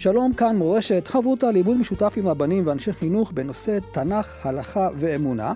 שלום, 0.00 0.32
כאן 0.34 0.56
מורשת, 0.56 1.06
חברותה 1.06 1.50
לימוד 1.50 1.76
משותף 1.76 2.14
עם 2.16 2.28
רבנים 2.28 2.66
ואנשי 2.66 2.92
חינוך 2.92 3.32
בנושא 3.32 3.78
תנ"ך, 3.94 4.46
הלכה 4.46 4.88
ואמונה. 4.94 5.52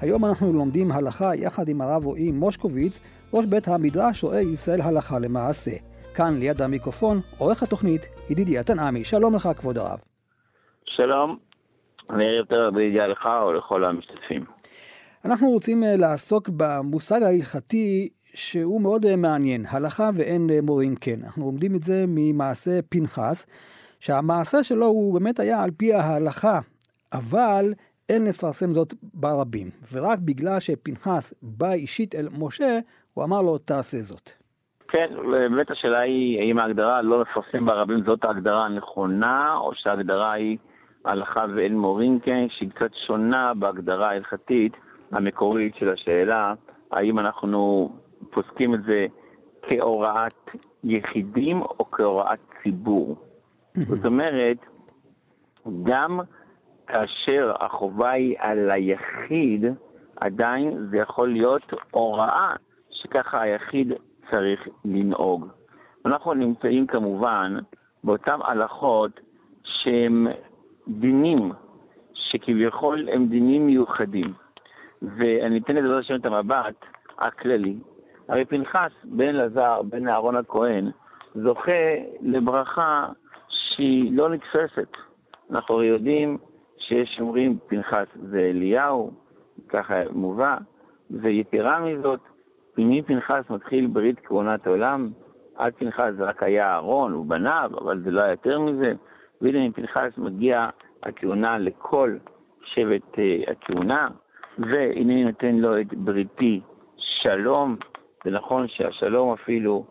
היום 0.00 0.24
אנחנו 0.24 0.52
לומדים 0.52 0.92
הלכה 0.92 1.34
יחד 1.34 1.68
עם 1.68 1.80
הרב 1.80 2.06
רועי 2.06 2.32
מושקוביץ, 2.32 3.00
ראש 3.34 3.46
בית 3.46 3.68
המדרש 3.68 4.24
רואה 4.24 4.40
ישראל 4.40 4.80
הלכה 4.80 5.18
למעשה. 5.18 5.70
כאן 6.14 6.38
ליד 6.38 6.62
המיקרופון, 6.62 7.16
עורך 7.38 7.62
התוכנית, 7.62 8.06
ידידיה 8.30 8.62
תנעמי. 8.62 9.04
שלום 9.04 9.34
לך, 9.34 9.48
כבוד 9.56 9.78
הרב. 9.78 9.98
שלום, 10.84 11.38
אני 12.10 12.24
ערב 12.24 12.46
טוב 12.46 12.74
בידיעה 12.74 13.06
לך 13.06 13.28
או 13.42 13.52
לכל 13.52 13.84
המשתתפים. 13.84 14.44
אנחנו 15.24 15.48
רוצים 15.48 15.84
אה, 15.84 15.96
לעסוק 15.96 16.48
במושג 16.56 17.22
ההלכתי 17.22 18.08
שהוא 18.34 18.80
מאוד 18.80 19.04
אה, 19.04 19.16
מעניין, 19.16 19.64
הלכה 19.70 20.10
ואין 20.14 20.50
אה, 20.50 20.58
מורים 20.62 20.94
כן. 20.96 21.20
אנחנו 21.24 21.44
לומדים 21.44 21.74
את 21.74 21.82
זה 21.82 22.04
ממעשה 22.08 22.82
פנחס, 22.88 23.46
שהמעשה 24.00 24.62
שלו 24.62 24.86
הוא 24.86 25.14
באמת 25.14 25.40
היה 25.40 25.62
על 25.62 25.70
פי 25.70 25.94
ההלכה, 25.94 26.60
אבל 27.12 27.74
אין 28.08 28.24
לפרסם 28.24 28.72
זאת 28.72 28.94
ברבים. 29.14 29.70
ורק 29.92 30.18
בגלל 30.18 30.60
שפנחס 30.60 31.34
בא 31.42 31.72
אישית 31.72 32.14
אל 32.14 32.28
משה, 32.38 32.78
הוא 33.14 33.24
אמר 33.24 33.42
לו, 33.42 33.58
תעשה 33.58 33.98
זאת. 33.98 34.30
כן, 34.88 35.06
באמת 35.30 35.70
השאלה 35.70 35.98
היא, 35.98 36.40
האם 36.40 36.58
ההגדרה 36.58 37.02
לא 37.02 37.20
לפרסם 37.20 37.66
ברבים 37.66 38.04
זאת 38.06 38.24
ההגדרה 38.24 38.64
הנכונה, 38.64 39.54
או 39.56 39.70
שההגדרה 39.74 40.32
היא 40.32 40.58
הלכה 41.04 41.44
ואין 41.56 41.78
מורים 41.78 42.20
כן, 42.20 42.46
שהיא 42.50 42.70
קצת 42.70 42.90
שונה 43.06 43.54
בהגדרה 43.54 44.10
ההלכתית 44.10 44.72
המקורית 45.12 45.74
של 45.78 45.88
השאלה, 45.88 46.54
האם 46.90 47.18
אנחנו 47.18 47.92
פוסקים 48.30 48.74
את 48.74 48.82
זה 48.82 49.06
כהוראת 49.62 50.50
יחידים 50.84 51.62
או 51.62 51.90
כהוראת 51.90 52.38
ציבור. 52.62 53.29
זאת 53.74 54.04
אומרת, 54.04 54.56
גם 55.82 56.20
כאשר 56.86 57.52
החובה 57.60 58.10
היא 58.10 58.36
על 58.38 58.70
היחיד, 58.70 59.64
עדיין 60.16 60.86
זה 60.90 60.96
יכול 60.96 61.32
להיות 61.32 61.72
הוראה 61.90 62.50
שככה 62.90 63.40
היחיד 63.40 63.92
צריך 64.30 64.68
לנהוג. 64.84 65.46
אנחנו 66.06 66.34
נמצאים 66.34 66.86
כמובן 66.86 67.58
באותן 68.04 68.38
הלכות 68.42 69.20
שהם 69.64 70.26
דינים, 70.88 71.52
שכביכול 72.14 73.08
הם 73.12 73.26
דינים 73.26 73.66
מיוחדים. 73.66 74.32
ואני 75.02 75.58
אתן 75.58 75.76
לדבר 75.76 75.98
השם 75.98 76.14
את 76.14 76.26
המבט 76.26 76.74
הכללי. 77.18 77.76
הרי 78.28 78.44
פנחס 78.44 78.90
בן 79.04 79.28
אלעזר, 79.28 79.82
בן 79.82 80.08
אהרון 80.08 80.36
הכהן, 80.36 80.90
זוכה 81.34 81.94
לברכה 82.20 83.08
שהיא 83.80 84.16
לא 84.16 84.28
נתפסת. 84.28 84.96
אנחנו 85.50 85.74
הרי 85.74 85.86
יודעים 85.86 86.38
שיש 86.78 87.18
אומרים 87.20 87.58
פנחס 87.66 88.06
זה 88.30 88.38
אליהו, 88.38 89.10
ככה 89.68 89.94
מובא, 90.12 90.56
ויתרה 91.10 91.80
מזאת, 91.80 92.20
מפנחס 92.78 93.50
מתחיל 93.50 93.86
ברית 93.86 94.20
כהונת 94.24 94.66
העולם, 94.66 95.10
עד 95.54 95.72
פנחס 95.74 96.10
זה 96.16 96.24
רק 96.24 96.42
היה 96.42 96.72
אהרון 96.72 97.14
ובניו, 97.14 97.70
אבל 97.80 98.02
זה 98.04 98.10
לא 98.10 98.22
היה 98.22 98.30
יותר 98.30 98.60
מזה, 98.60 98.92
והנה 99.40 99.68
מפנחס 99.68 100.18
מגיע 100.18 100.68
הכהונה 101.02 101.58
לכל 101.58 102.16
שבט 102.64 103.14
uh, 103.14 103.50
הכהונה, 103.50 104.08
והנה 104.58 105.24
נותן 105.24 105.54
לו 105.54 105.80
את 105.80 105.94
בריתי 105.94 106.60
שלום, 106.96 107.76
זה 108.24 108.30
נכון 108.30 108.68
שהשלום 108.68 109.32
אפילו, 109.32 109.84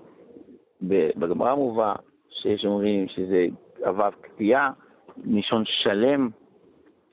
בגמרא 0.81 1.55
מובא, 1.55 1.93
שיש 2.29 2.65
אומרים 2.65 3.07
שזה 3.07 3.47
אבב 3.89 4.11
קטיעה, 4.21 4.71
נישון 5.17 5.63
שלם, 5.65 6.29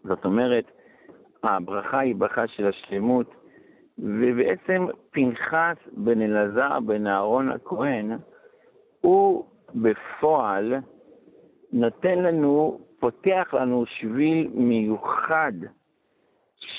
זאת 0.04 0.24
אומרת, 0.24 0.64
הברכה 1.42 1.98
היא 1.98 2.14
ברכה 2.14 2.46
של 2.46 2.66
השלמות, 2.66 3.34
ובעצם 3.98 4.86
פנחס 5.10 5.76
בן 5.92 6.22
אלעזר 6.22 6.80
בן 6.80 7.06
אהרון 7.06 7.50
הכהן, 7.50 8.18
הוא 9.00 9.44
בפועל 9.74 10.74
נותן 11.72 12.18
לנו, 12.18 12.80
פותח 13.00 13.54
לנו 13.54 13.84
שביל 13.86 14.50
מיוחד 14.54 15.52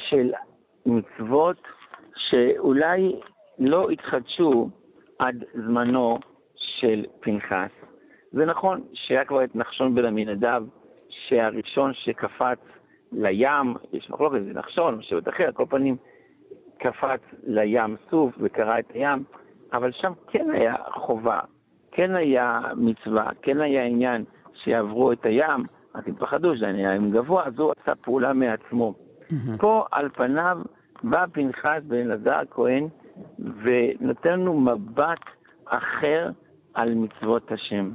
של 0.09 0.31
מצוות 0.85 1.61
שאולי 2.15 3.19
לא 3.59 3.89
התחדשו 3.89 4.69
עד 5.19 5.43
זמנו 5.53 6.17
של 6.55 7.05
פנחס. 7.19 7.76
זה 8.37 8.45
נכון 8.45 8.81
שהיה 8.93 9.25
כבר 9.25 9.43
את 9.43 9.55
נחשון 9.55 9.95
בן 9.95 10.05
עמינדב, 10.05 10.63
שהראשון 11.09 11.93
שקפץ 11.93 12.59
לים, 13.11 13.73
יש 13.93 14.09
מחלוקת, 14.09 14.37
זה 14.45 14.53
נחשון, 14.53 15.01
שבט 15.01 15.29
אחר, 15.29 15.51
כל 15.53 15.65
פנים 15.69 15.95
קפץ 16.77 17.21
לים 17.43 17.95
סוף 18.09 18.33
וקרא 18.39 18.79
את 18.79 18.91
הים, 18.93 19.23
אבל 19.73 19.91
שם 19.91 20.11
כן 20.27 20.49
היה 20.51 20.75
חובה, 20.93 21.39
כן 21.91 22.15
היה 22.15 22.61
מצווה, 22.75 23.29
כן 23.41 23.61
היה 23.61 23.83
עניין 23.83 24.23
שיעברו 24.63 25.11
את 25.11 25.25
הים, 25.25 25.65
אז 25.93 26.03
הם 26.07 26.15
פחדו 26.15 26.55
שזה 26.55 26.67
היה 26.67 26.95
ים 26.95 27.11
גבוה, 27.11 27.45
אז 27.45 27.59
הוא 27.59 27.73
עשה 27.81 27.95
פעולה 27.95 28.33
מעצמו. 28.33 28.93
פה 29.59 29.85
על 29.91 30.09
פניו 30.09 30.57
בא 31.03 31.25
פנחס 31.31 31.81
בן 31.83 31.97
אלעזר 31.97 32.35
הכהן 32.35 32.87
ונותן 33.39 34.31
לנו 34.39 34.59
מבט 34.59 35.25
אחר 35.65 36.29
על 36.73 36.93
מצוות 36.93 37.51
השם. 37.51 37.91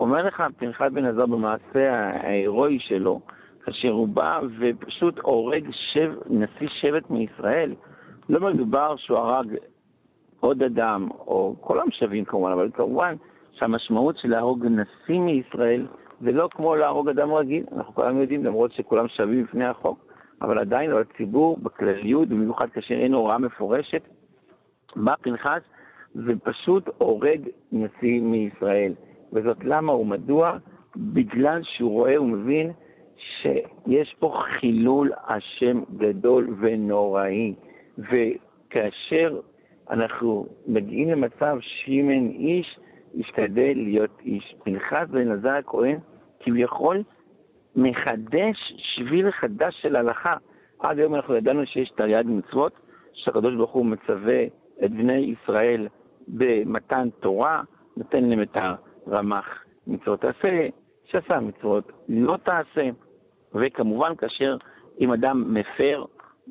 אומר 0.00 0.26
לך 0.26 0.42
פנחס 0.56 0.88
בן 0.92 1.04
עזר 1.04 1.26
במעשה 1.26 1.94
ההירואי 1.94 2.78
שלו, 2.80 3.20
כאשר 3.64 3.90
הוא 3.90 4.08
בא 4.08 4.40
ופשוט 4.58 5.18
הורג 5.18 5.68
שב, 5.70 6.12
נשיא 6.30 6.68
שבט 6.68 7.10
מישראל, 7.10 7.74
לא 8.28 8.40
מדובר 8.40 8.96
שהוא 8.96 9.18
הרג 9.18 9.56
עוד 10.40 10.62
אדם, 10.62 11.08
או 11.10 11.56
כולם 11.60 11.90
שווים 11.90 12.24
כמובן, 12.24 12.52
אבל 12.52 12.70
כמובן 12.74 13.14
שהמשמעות 13.52 14.16
של 14.18 14.28
להרוג 14.28 14.66
נשיא 14.66 15.20
מישראל 15.20 15.86
זה 16.20 16.32
לא 16.32 16.48
כמו 16.52 16.76
להרוג 16.76 17.08
אדם 17.08 17.32
רגיל, 17.32 17.64
אנחנו 17.76 17.94
כולנו 17.94 18.20
יודעים, 18.20 18.44
למרות 18.44 18.72
שכולם 18.72 19.08
שווים 19.08 19.44
בפני 19.44 19.64
החוק, 19.64 19.98
אבל 20.42 20.58
עדיין 20.58 20.90
לא 20.90 21.00
הציבור 21.00 21.58
בכלליות, 21.62 22.28
במיוחד 22.28 22.70
כאשר 22.70 22.94
אין 22.94 23.14
הוראה 23.14 23.38
מפורשת, 23.38 24.02
בא 24.96 25.14
פנחס 25.20 25.62
ופשוט 26.16 26.88
הורג 26.98 27.48
נשיא 27.72 28.20
מישראל. 28.20 28.92
וזאת 29.34 29.64
למה 29.64 29.92
ומדוע? 29.92 30.58
בגלל 30.96 31.60
שהוא 31.62 31.90
רואה 31.90 32.22
ומבין 32.22 32.72
שיש 33.16 34.14
פה 34.18 34.34
חילול 34.44 35.12
השם 35.28 35.82
גדול 35.96 36.54
ונוראי. 36.60 37.54
וכאשר 37.98 39.40
אנחנו 39.90 40.46
מגיעים 40.66 41.08
למצב 41.08 41.58
שאם 41.60 42.10
אין 42.10 42.30
איש, 42.30 42.78
ישתדל 43.14 43.72
להיות 43.74 44.20
איש. 44.24 44.54
פנחס 44.64 45.06
בן 45.10 45.30
עזר 45.30 45.50
הכהן 45.54 45.98
כביכול 46.40 47.02
מחדש 47.76 48.72
שביל 48.76 49.30
חדש 49.30 49.74
של 49.82 49.96
הלכה. 49.96 50.36
עד 50.78 50.98
היום 50.98 51.14
אנחנו 51.14 51.34
ידענו 51.34 51.66
שיש 51.66 51.90
תרי"ג 51.90 52.24
מצוות, 52.26 52.72
שהקדוש 53.12 53.54
ברוך 53.54 53.72
הוא 53.72 53.86
מצווה 53.86 54.44
את 54.84 54.90
בני 54.90 55.34
ישראל 55.42 55.88
במתן 56.28 57.08
תורה, 57.20 57.62
נותן 57.96 58.24
להם 58.24 58.42
את 58.42 58.56
הרמ"ח 59.06 59.64
מצוות 59.86 60.20
תעשה, 60.20 60.68
שעשה 61.04 61.40
מצוות 61.40 61.92
לא 62.08 62.36
תעשה, 62.36 62.90
וכמובן 63.54 64.14
כאשר 64.14 64.56
אם 65.00 65.12
אדם 65.12 65.54
מפר 65.54 66.04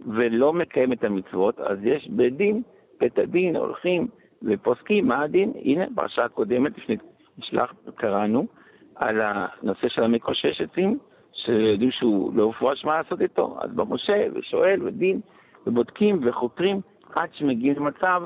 ולא 0.08 0.54
מקיים 0.54 0.94
את 0.94 1.04
המצוות, 1.04 1.60
אז 1.60 1.78
יש 1.84 2.08
בית 2.10 2.38
דין, 2.38 2.62
בית 3.00 3.20
הדין 3.20 3.56
הולכים 3.56 4.08
ופוסקים 4.44 5.08
מה 5.08 5.22
הדין. 5.22 5.54
הנה, 5.56 5.86
פרשה 5.96 6.26
הקודמת, 6.26 6.78
לפני 6.78 6.96
נשלח, 7.38 7.74
קראנו 7.96 8.48
על 8.96 9.22
הנושא 9.22 9.88
של 9.90 10.04
המקושש 10.04 10.62
עצים, 10.62 10.98
שיודעים 11.34 11.92
שהוא 11.92 12.34
לא 12.36 12.50
מפורש 12.50 12.86
מה 12.86 12.98
לעשות 12.98 13.22
איתו, 13.22 13.58
אז 13.62 13.72
בא 13.72 13.84
משה 13.90 14.26
ושואל 14.34 14.84
ודין 14.84 15.22
ובודקים 15.68 16.20
וחוקרים 16.24 16.82
עד 17.16 17.30
שמגיעים 17.34 17.76
למצב 17.76 18.24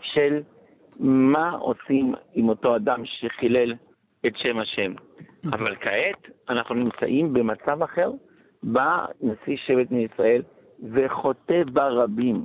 של 0.00 0.40
מה 0.98 1.50
עושים 1.50 2.14
עם 2.34 2.48
אותו 2.48 2.76
אדם 2.76 3.02
שחילל 3.04 3.74
את 4.26 4.32
שם 4.36 4.58
השם. 4.58 4.92
אבל 5.52 5.76
כעת 5.76 6.34
אנחנו 6.48 6.74
נמצאים 6.74 7.32
במצב 7.32 7.82
אחר, 7.82 8.10
בא 8.62 9.06
נשיא 9.20 9.56
שבט 9.56 9.90
מישראל 9.90 10.42
וחוטא 10.92 11.62
ברבים. 11.72 12.44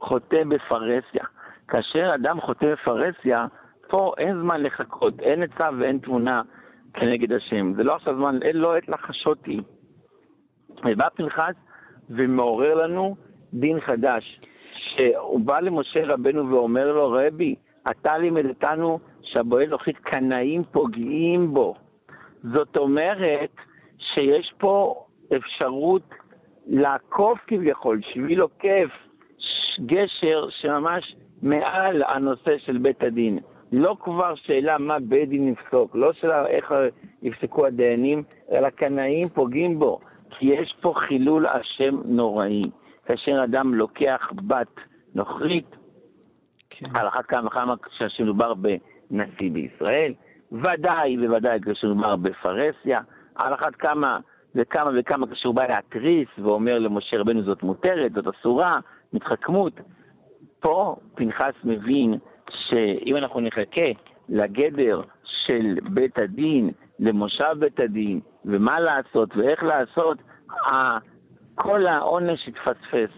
חוטא 0.00 0.44
בפרהסיה. 0.48 1.24
כאשר 1.68 2.14
אדם 2.14 2.40
חוטא 2.40 2.72
בפרהסיה, 2.72 3.46
פה 3.88 4.12
אין 4.18 4.40
זמן 4.40 4.62
לחכות, 4.62 5.20
אין 5.20 5.42
עצה 5.42 5.68
ואין 5.78 5.98
תמונה 5.98 6.42
כנגד 6.94 7.32
השם. 7.32 7.74
זה 7.76 7.82
לא 7.82 7.94
עכשיו 7.94 8.16
זמן, 8.16 8.38
אין 8.42 8.56
לו 8.56 8.74
עת 8.74 8.88
לחשותי. 8.88 9.60
ובא 10.84 11.08
פנחס 11.08 11.54
ומעורר 12.10 12.74
לנו 12.74 13.16
דין 13.54 13.80
חדש. 13.80 14.38
שהוא 14.96 15.40
בא 15.40 15.60
למשה 15.60 16.00
רבנו 16.04 16.50
ואומר 16.50 16.92
לו, 16.92 17.10
רבי, 17.10 17.54
אתה 17.90 18.18
לימד 18.18 18.46
אותנו 18.46 18.98
שהבועל 19.22 19.66
נוחית 19.68 19.96
קנאים 19.96 20.62
פוגעים 20.72 21.54
בו. 21.54 21.74
זאת 22.54 22.76
אומרת 22.76 23.50
שיש 23.98 24.54
פה 24.58 25.04
אפשרות 25.36 26.02
לעקוף 26.66 27.38
כביכול, 27.46 28.00
שביל 28.12 28.40
עוקף, 28.40 28.90
גשר 29.86 30.48
שממש 30.50 31.16
מעל 31.42 32.02
הנושא 32.08 32.58
של 32.58 32.78
בית 32.78 33.02
הדין. 33.02 33.38
לא 33.72 33.96
כבר 34.00 34.34
שאלה 34.34 34.78
מה 34.78 34.98
בית 34.98 35.28
דין 35.28 35.48
יפסוק, 35.48 35.96
לא 35.96 36.12
שאלה 36.12 36.46
איך 36.46 36.74
יפסקו 37.22 37.66
הדיינים, 37.66 38.22
אלא 38.52 38.70
קנאים 38.70 39.28
פוגעים 39.28 39.78
בו, 39.78 40.00
כי 40.30 40.46
יש 40.46 40.74
פה 40.80 40.94
חילול 40.96 41.46
השם 41.46 41.96
נוראי. 42.04 42.64
כאשר 43.06 43.44
אדם 43.44 43.74
לוקח 43.74 44.32
בת 44.46 44.80
נוכרית, 45.14 45.76
כן. 46.70 46.86
על 46.94 47.08
אחת 47.08 47.26
כמה 47.26 47.46
וכמה 47.46 47.74
כשמדובר 47.98 48.54
בנשיא 48.54 49.50
בישראל, 49.52 50.12
ודאי 50.52 51.26
וודאי 51.28 51.58
כשמדובר 51.60 52.16
בפרהסיה, 52.16 53.00
על 53.34 53.54
אחת 53.54 53.74
כמה 53.74 54.18
וכמה 54.54 54.90
וכמה 54.98 55.26
כשהוא 55.26 55.54
בא 55.54 55.66
להתריס 55.66 56.28
ואומר 56.38 56.78
למשה 56.78 57.18
רבנו 57.18 57.42
זאת 57.42 57.62
מותרת, 57.62 58.12
זאת 58.12 58.26
אסורה, 58.26 58.78
מתחכמות. 59.12 59.72
פה 60.60 60.96
פנחס 61.14 61.54
מבין 61.64 62.14
שאם 62.50 63.16
אנחנו 63.16 63.40
נחכה 63.40 63.90
לגדר 64.28 65.00
של 65.24 65.76
בית 65.82 66.18
הדין, 66.18 66.70
למושב 66.98 67.54
בית 67.58 67.80
הדין, 67.80 68.20
ומה 68.44 68.80
לעשות 68.80 69.36
ואיך 69.36 69.62
לעשות, 69.62 70.18
כל 71.56 71.86
העונש 71.86 72.48
יתפספס, 72.48 73.10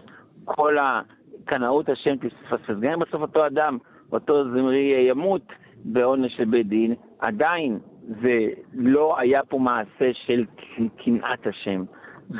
כל 0.45 0.77
הקנאות 0.77 1.89
השם 1.89 2.15
תתפספס. 2.15 2.75
גם 2.79 2.91
אם 2.91 2.99
בסוף 2.99 3.21
אותו 3.21 3.45
אדם, 3.45 3.77
אותו 4.11 4.43
זמרי 4.43 5.07
ימות 5.09 5.41
בעונש 5.75 6.37
של 6.37 6.45
בית 6.45 6.67
דין, 6.67 6.95
עדיין 7.19 7.79
זה 8.23 8.47
לא 8.73 9.19
היה 9.19 9.43
פה 9.43 9.59
מעשה 9.59 10.13
של 10.13 10.45
קנאת 10.97 11.47
השם. 11.47 11.83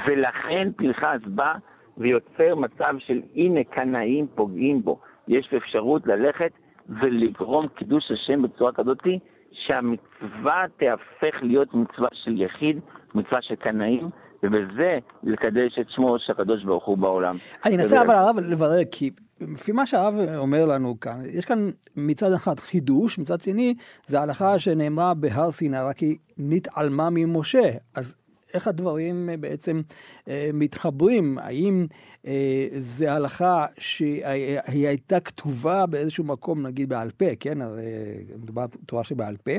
ולכן 0.05 0.71
פנחס 0.77 1.19
בא 1.25 1.53
ויוצר 1.97 2.55
מצב 2.55 2.95
של 2.99 3.21
הנה 3.35 3.63
קנאים 3.63 4.27
פוגעים 4.35 4.81
בו. 4.81 4.99
יש 5.27 5.53
אפשרות 5.57 6.07
ללכת 6.07 6.51
ולגרום 6.89 7.67
קידוש 7.67 8.11
השם 8.11 8.41
בצורה 8.41 8.71
כזאתי 8.71 9.19
שהמצווה 9.51 10.65
תהפך 10.77 11.39
להיות 11.41 11.73
מצווה 11.73 12.07
של 12.13 12.41
יחיד, 12.41 12.79
מצווה 13.15 13.41
של 13.41 13.55
קנאים, 13.55 14.09
ובזה 14.43 14.97
לקדש 15.23 15.79
את 15.81 15.85
שמו 15.89 16.19
של 16.19 16.31
הקדוש 16.31 16.63
ברוך 16.63 16.85
הוא 16.85 16.97
בעולם. 16.97 17.35
אני 17.65 17.75
אנסה 17.75 18.01
אבל 18.01 18.15
הרב 18.15 18.39
לברר, 18.39 18.85
כי 18.91 19.11
לפי 19.41 19.71
מה 19.71 19.85
שהרב 19.85 20.13
אומר 20.37 20.65
לנו 20.65 20.99
כאן, 20.99 21.19
יש 21.25 21.45
כאן 21.45 21.69
מצד 21.95 22.33
אחד 22.33 22.59
חידוש, 22.59 23.19
מצד 23.19 23.39
שני 23.39 23.73
זה 24.05 24.21
הלכה 24.21 24.59
שנאמרה 24.59 25.13
בהר 25.13 25.51
סיני, 25.51 25.77
רק 25.77 25.97
היא 25.97 26.17
נתעלמה 26.37 27.09
ממשה. 27.11 27.71
אז 27.95 28.15
איך 28.53 28.67
הדברים 28.67 29.29
בעצם 29.39 29.81
אה, 30.27 30.49
מתחברים? 30.53 31.37
האם 31.37 31.85
אה, 32.27 32.67
זה 32.71 33.13
הלכה 33.13 33.65
שהיא 33.77 34.87
הייתה 34.87 35.19
כתובה 35.19 35.85
באיזשהו 35.85 36.23
מקום, 36.23 36.67
נגיד 36.67 36.89
בעל 36.89 37.11
פה, 37.11 37.25
כן? 37.39 37.61
הרי 37.61 37.81
מדובר 38.43 38.65
בתורה 38.83 39.03
שבעל 39.03 39.35
פה, 39.37 39.51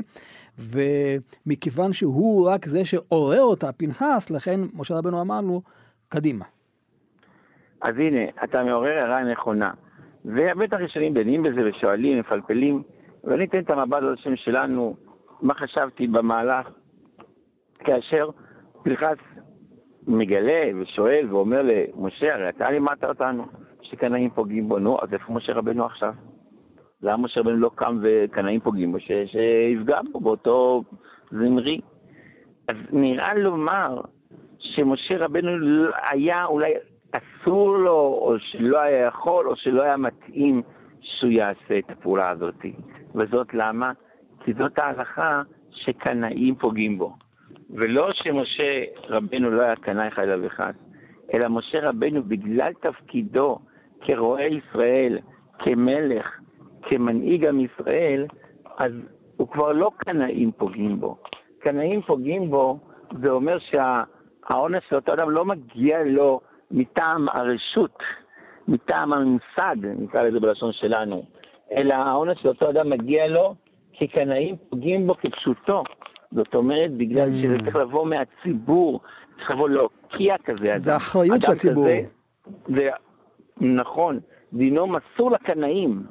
ומכיוון 0.59 1.93
שהוא 1.93 2.49
רק 2.49 2.65
זה 2.65 2.85
שעורר 2.85 3.41
אותה, 3.41 3.71
פנחס, 3.71 4.31
לכן 4.31 4.59
משה 4.73 4.97
רבנו 4.97 5.21
אמר 5.21 5.41
לו, 5.41 5.61
קדימה. 6.09 6.45
אז 7.81 7.95
הנה, 7.97 8.21
אתה 8.43 8.63
מעורר 8.63 8.93
הערה 8.93 9.23
נכונה. 9.31 9.71
ובטח 10.25 10.77
ישנים 10.85 11.13
דנים 11.13 11.43
בזה 11.43 11.61
ושואלים, 11.69 12.19
מפלפלים, 12.19 12.83
ואני 13.23 13.45
אתן 13.45 13.59
את 13.59 13.69
המבט 13.69 13.97
על 13.97 14.13
השם 14.13 14.35
שלנו, 14.35 14.95
מה 15.41 15.53
חשבתי 15.53 16.07
במהלך, 16.07 16.67
כאשר 17.79 18.29
פנחס 18.83 19.17
מגלה 20.07 20.63
ושואל 20.81 21.27
ואומר 21.29 21.61
למשה, 21.61 22.33
הרי 22.33 22.49
אתה 22.49 22.71
לימדת 22.71 23.03
אותנו 23.03 23.45
שקנאים 23.81 24.29
פוגעים 24.29 24.69
בו, 24.69 24.79
נו, 24.79 24.97
אז 25.01 25.13
איפה 25.13 25.33
משה 25.33 25.53
רבנו 25.53 25.85
עכשיו? 25.85 26.13
למה 27.01 27.17
משה 27.17 27.39
רבנו 27.39 27.57
לא 27.57 27.71
קם 27.75 27.99
וקנאים 28.01 28.59
פוגעים 28.59 28.91
בו. 28.91 28.97
שיפגע 28.99 29.99
בו 30.11 30.19
באותו 30.19 30.83
זמרי? 31.31 31.81
אז 32.67 32.75
נראה 32.91 33.33
לומר 33.33 34.01
שמשה 34.59 35.17
רבנו 35.17 35.49
היה 36.09 36.45
אולי 36.45 36.73
אסור 37.11 37.77
לו, 37.77 38.19
או 38.21 38.35
שלא 38.39 38.79
היה 38.79 39.07
יכול, 39.07 39.47
או 39.47 39.55
שלא 39.55 39.81
היה 39.81 39.97
מתאים 39.97 40.61
שהוא 41.01 41.31
יעשה 41.31 41.79
את 41.79 41.89
הפעולה 41.89 42.29
הזאת. 42.29 42.65
וזאת 43.15 43.53
למה? 43.53 43.91
כי 44.43 44.53
זאת 44.53 44.79
ההלכה 44.79 45.41
שקנאים 45.71 46.55
פוגעים 46.55 46.97
בו. 46.97 47.15
ולא 47.71 48.11
שמשה 48.11 48.83
רבנו 49.09 49.51
לא 49.51 49.61
היה 49.61 49.75
קנאי 49.75 50.11
חלילה 50.11 50.35
וחס, 50.41 50.75
אלא 51.33 51.47
משה 51.47 51.89
רבנו 51.89 52.23
בגלל 52.23 52.73
תפקידו 52.73 53.59
כרועה 54.01 54.47
ישראל, 54.47 55.19
כמלך, 55.59 56.39
כמנהיג 56.81 57.45
עם 57.45 57.59
ישראל, 57.59 58.25
אז 58.77 58.91
הוא 59.37 59.47
כבר 59.47 59.71
לא 59.71 59.91
קנאים 59.97 60.51
פוגעים 60.51 60.99
בו. 60.99 61.17
קנאים 61.59 62.01
פוגעים 62.01 62.49
בו, 62.49 62.79
זה 63.21 63.29
אומר 63.29 63.57
שהעונש 63.59 64.83
של 64.89 64.95
אותו 64.95 65.13
אדם 65.13 65.29
לא 65.29 65.45
מגיע 65.45 66.03
לו 66.03 66.41
מטעם 66.71 67.29
הרשות, 67.29 67.99
מטעם 68.67 69.13
הממסד, 69.13 69.75
נקרא 69.83 70.23
לזה 70.23 70.39
בלשון 70.39 70.73
שלנו, 70.73 71.23
אלא 71.71 71.93
העונש 71.93 72.41
של 72.41 72.47
אותו 72.47 72.69
אדם 72.69 72.89
מגיע 72.89 73.27
לו 73.27 73.55
כי 73.93 74.07
קנאים 74.07 74.55
פוגעים 74.69 75.07
בו 75.07 75.15
כפשוטו. 75.15 75.83
זאת 76.31 76.55
אומרת, 76.55 76.91
בגלל 76.91 77.29
mm. 77.29 77.43
שזה 77.43 77.57
צריך 77.63 77.75
לבוא 77.75 78.05
מהציבור, 78.05 78.99
צריך 79.37 79.51
לבוא 79.51 79.69
להוקיע 79.69 80.35
כזה. 80.45 80.73
זה 80.77 80.95
אחריות 80.95 81.41
של 81.41 81.51
הציבור. 81.51 81.87
זה, 82.67 82.87
נכון, 83.61 84.19
דינו 84.53 84.87
מסור 84.87 85.31
לקנאים. 85.31 86.03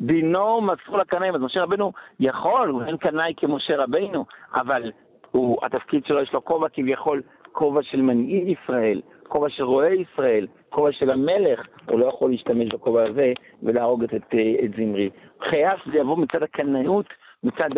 דינו 0.00 0.60
מסור 0.60 0.98
לקנאים. 0.98 1.34
אז 1.34 1.40
משה 1.40 1.62
רבנו 1.62 1.92
יכול, 2.20 2.68
הוא 2.68 2.82
אין 2.82 2.96
קנאי 2.96 3.32
כמשה 3.36 3.76
רבנו, 3.76 4.24
אבל 4.54 4.92
הוא, 5.30 5.58
התפקיד 5.62 6.06
שלו 6.06 6.20
יש 6.22 6.32
לו 6.32 6.44
כובע 6.44 6.68
כביכול, 6.68 7.22
כובע 7.52 7.82
של 7.82 8.02
מנהיג 8.02 8.48
ישראל, 8.48 9.00
כובע 9.28 9.48
של 9.50 9.62
רועה 9.62 9.94
ישראל, 9.94 10.46
כובע 10.70 10.92
של 10.92 11.10
המלך, 11.10 11.60
הוא 11.88 12.00
לא 12.00 12.06
יכול 12.06 12.30
להשתמש 12.30 12.68
בכובע 12.74 13.04
הזה 13.08 13.32
ולהרוג 13.62 14.04
את, 14.04 14.14
את, 14.14 14.34
את 14.64 14.70
זמרי. 14.76 15.10
חייב 15.50 15.78
שזה 15.84 15.98
יבוא 15.98 16.16
מצד 16.16 16.42
הקנאות, 16.42 17.06
מצד 17.44 17.70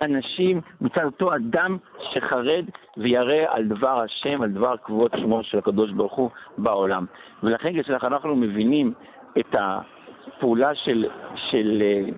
האנשים, 0.00 0.60
מצד 0.80 1.04
אותו 1.04 1.34
אדם 1.34 1.76
שחרד 2.12 2.64
וירא 2.96 3.44
על 3.48 3.64
דבר 3.64 4.00
השם, 4.00 4.42
על 4.42 4.50
דבר 4.50 4.76
כבוד 4.76 5.10
שמו 5.20 5.42
של 5.42 5.58
הקדוש 5.58 5.90
ברוך 5.90 6.14
הוא 6.14 6.30
בעולם. 6.58 7.06
ולכן 7.42 7.82
כשאנחנו 7.82 8.36
מבינים 8.36 8.92
את 9.38 9.56
הפעולה 9.58 10.74
של, 10.74 11.06
של 11.50 11.82
uh, 11.82 12.14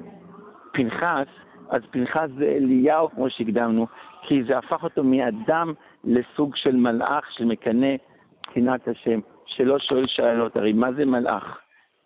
פנחס, 0.73 1.27
אז 1.71 1.83
פנחס 1.91 2.29
זה 2.39 2.45
אליהו, 2.45 3.11
כמו 3.11 3.31
שהקדמנו, 3.31 3.87
כי 4.23 4.45
זה 4.45 4.59
הפך 4.59 4.85
אותו 4.85 5.05
מאדם 5.05 5.73
לסוג 6.05 6.57
של 6.57 6.77
מלאך 6.77 7.25
שמקנא 7.31 7.95
קנאת 8.43 8.89
השם, 8.89 9.21
שלא 9.47 9.79
שואל 9.79 10.07
שאלות. 10.07 10.57
הרי 10.57 10.73
מה 10.73 10.93
זה 10.93 11.05
מלאך? 11.05 11.59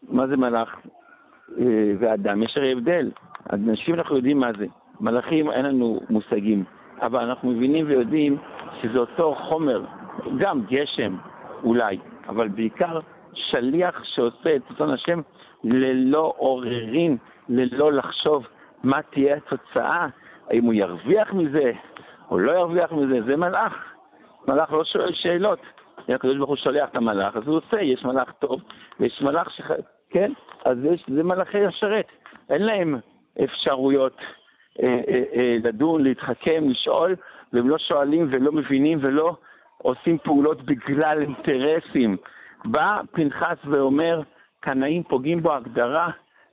מה 0.02 0.26
זה 0.26 0.36
מלאך 0.36 0.76
אה, 1.58 1.64
ואדם? 1.98 2.42
יש 2.42 2.54
הרי 2.56 2.72
הבדל. 2.72 3.10
אנשים 3.52 3.94
אנחנו 3.94 4.16
יודעים 4.16 4.38
מה 4.38 4.50
זה. 4.58 4.66
מלאכים 5.00 5.50
אין 5.50 5.64
לנו 5.64 6.00
מושגים, 6.10 6.64
אבל 7.02 7.20
אנחנו 7.20 7.50
מבינים 7.50 7.86
ויודעים 7.86 8.36
שזה 8.82 8.98
אותו 8.98 9.34
חומר, 9.34 9.84
גם 10.38 10.62
גשם 10.70 11.16
אולי, 11.64 11.98
אבל 12.28 12.48
בעיקר 12.48 13.00
שליח 13.34 14.04
שעושה 14.04 14.56
את 14.56 14.62
רצון 14.70 14.90
השם 14.90 15.20
ללא 15.64 16.34
עוררין, 16.36 17.16
ללא 17.48 17.92
לחשוב 17.92 18.46
מה 18.82 19.02
תהיה 19.02 19.36
התוצאה, 19.36 20.06
האם 20.50 20.64
הוא 20.64 20.74
ירוויח 20.74 21.32
מזה 21.32 21.72
או 22.30 22.38
לא 22.38 22.52
ירוויח 22.52 22.92
מזה, 22.92 23.20
זה 23.26 23.36
מלאך. 23.36 23.74
מלאך 24.48 24.72
לא 24.72 24.84
שואל 24.84 25.12
שאלות. 25.14 25.58
אם 26.08 26.14
הקדוש 26.14 26.36
ברוך 26.36 26.48
הוא 26.48 26.56
שולח 26.56 26.88
את 26.90 26.96
המלאך, 26.96 27.36
אז 27.36 27.42
הוא 27.46 27.56
עושה, 27.56 27.82
יש 27.82 28.04
מלאך 28.04 28.32
טוב 28.38 28.60
ויש 29.00 29.22
מלאך 29.22 29.50
ש... 29.50 29.60
כן? 30.10 30.32
אז 30.64 30.78
יש, 30.84 31.04
זה 31.16 31.22
מלאכי 31.22 31.64
השרת. 31.66 32.06
אין 32.50 32.62
להם 32.62 32.98
אפשרויות 33.44 34.16
לדון, 35.64 36.02
להתחכם, 36.02 36.64
לשאול, 36.68 37.16
והם 37.52 37.68
לא 37.68 37.78
שואלים 37.78 38.28
ולא 38.32 38.52
מבינים 38.52 38.99
ולא 39.02 39.37
עושים 39.78 40.18
פעולות 40.18 40.62
בגלל 40.62 41.23
אינטרסים. 41.23 42.16
בא 42.64 43.00
פנחס 43.12 43.56
ואומר, 43.64 44.23
קנאים 44.61 45.02
פוגעים 45.02 45.42
בו 45.42 45.52
הגדרה, 45.52 46.11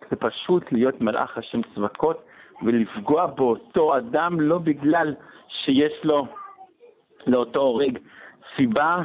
זה 0.09 0.15
פשוט 0.15 0.71
להיות 0.71 1.01
מלאך 1.01 1.37
השם 1.37 1.61
צבקות 1.75 2.25
ולפגוע 2.63 3.25
באותו 3.25 3.97
אדם 3.97 4.39
לא 4.39 4.57
בגלל 4.57 5.15
שיש 5.47 5.93
לו, 6.03 6.27
לאותו 7.27 7.59
הורג, 7.59 7.97
סיבה 8.55 9.01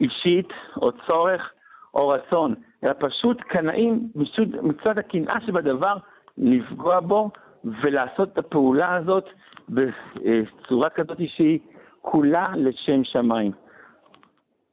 אישית 0.00 0.48
או 0.82 0.90
צורך 0.92 1.52
או 1.94 2.08
רצון, 2.08 2.54
אלא 2.84 2.92
פשוט 2.98 3.40
קנאים 3.40 4.08
מצד 4.62 4.98
הקנאה 4.98 5.34
שבדבר 5.46 5.96
לפגוע 6.38 7.00
בו 7.00 7.30
ולעשות 7.82 8.32
את 8.32 8.38
הפעולה 8.38 8.94
הזאת 8.94 9.24
בצורה 9.68 10.90
כזאת 10.90 11.18
שהיא 11.36 11.58
כולה 12.00 12.48
לשם 12.56 13.04
שמיים. 13.04 13.52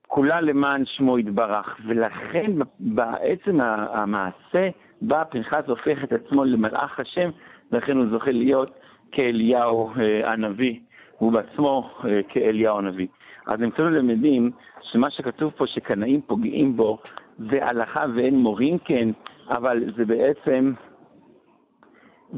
כולה 0.07 0.41
למען 0.41 0.85
שמו 0.85 1.19
יתברך, 1.19 1.77
ולכן 1.87 2.51
בעצם 2.79 3.61
המעשה 3.93 4.69
בא 5.01 5.23
פנחס 5.23 5.63
הופך 5.67 6.03
את 6.03 6.13
עצמו 6.13 6.43
למלאך 6.45 6.99
השם, 6.99 7.29
ולכן 7.71 7.97
הוא 7.97 8.05
זוכה 8.11 8.31
להיות 8.31 8.71
כאליהו 9.11 9.89
אה, 9.99 10.31
הנביא, 10.31 10.79
הוא 11.17 11.31
בעצמו 11.31 11.89
אה, 12.05 12.19
כאליהו 12.29 12.77
הנביא. 12.77 13.07
אז 13.47 13.59
נמצאנו 13.59 13.89
למדים 13.89 14.51
שמה 14.81 15.09
שכתוב 15.09 15.51
פה 15.57 15.67
שקנאים 15.67 16.21
פוגעים 16.21 16.77
בו 16.77 16.97
זה 17.37 17.65
הלכה 17.65 18.05
ואין 18.15 18.35
מורים 18.35 18.77
כן, 18.77 19.09
אבל 19.49 19.83
זה 19.97 20.05
בעצם, 20.05 20.73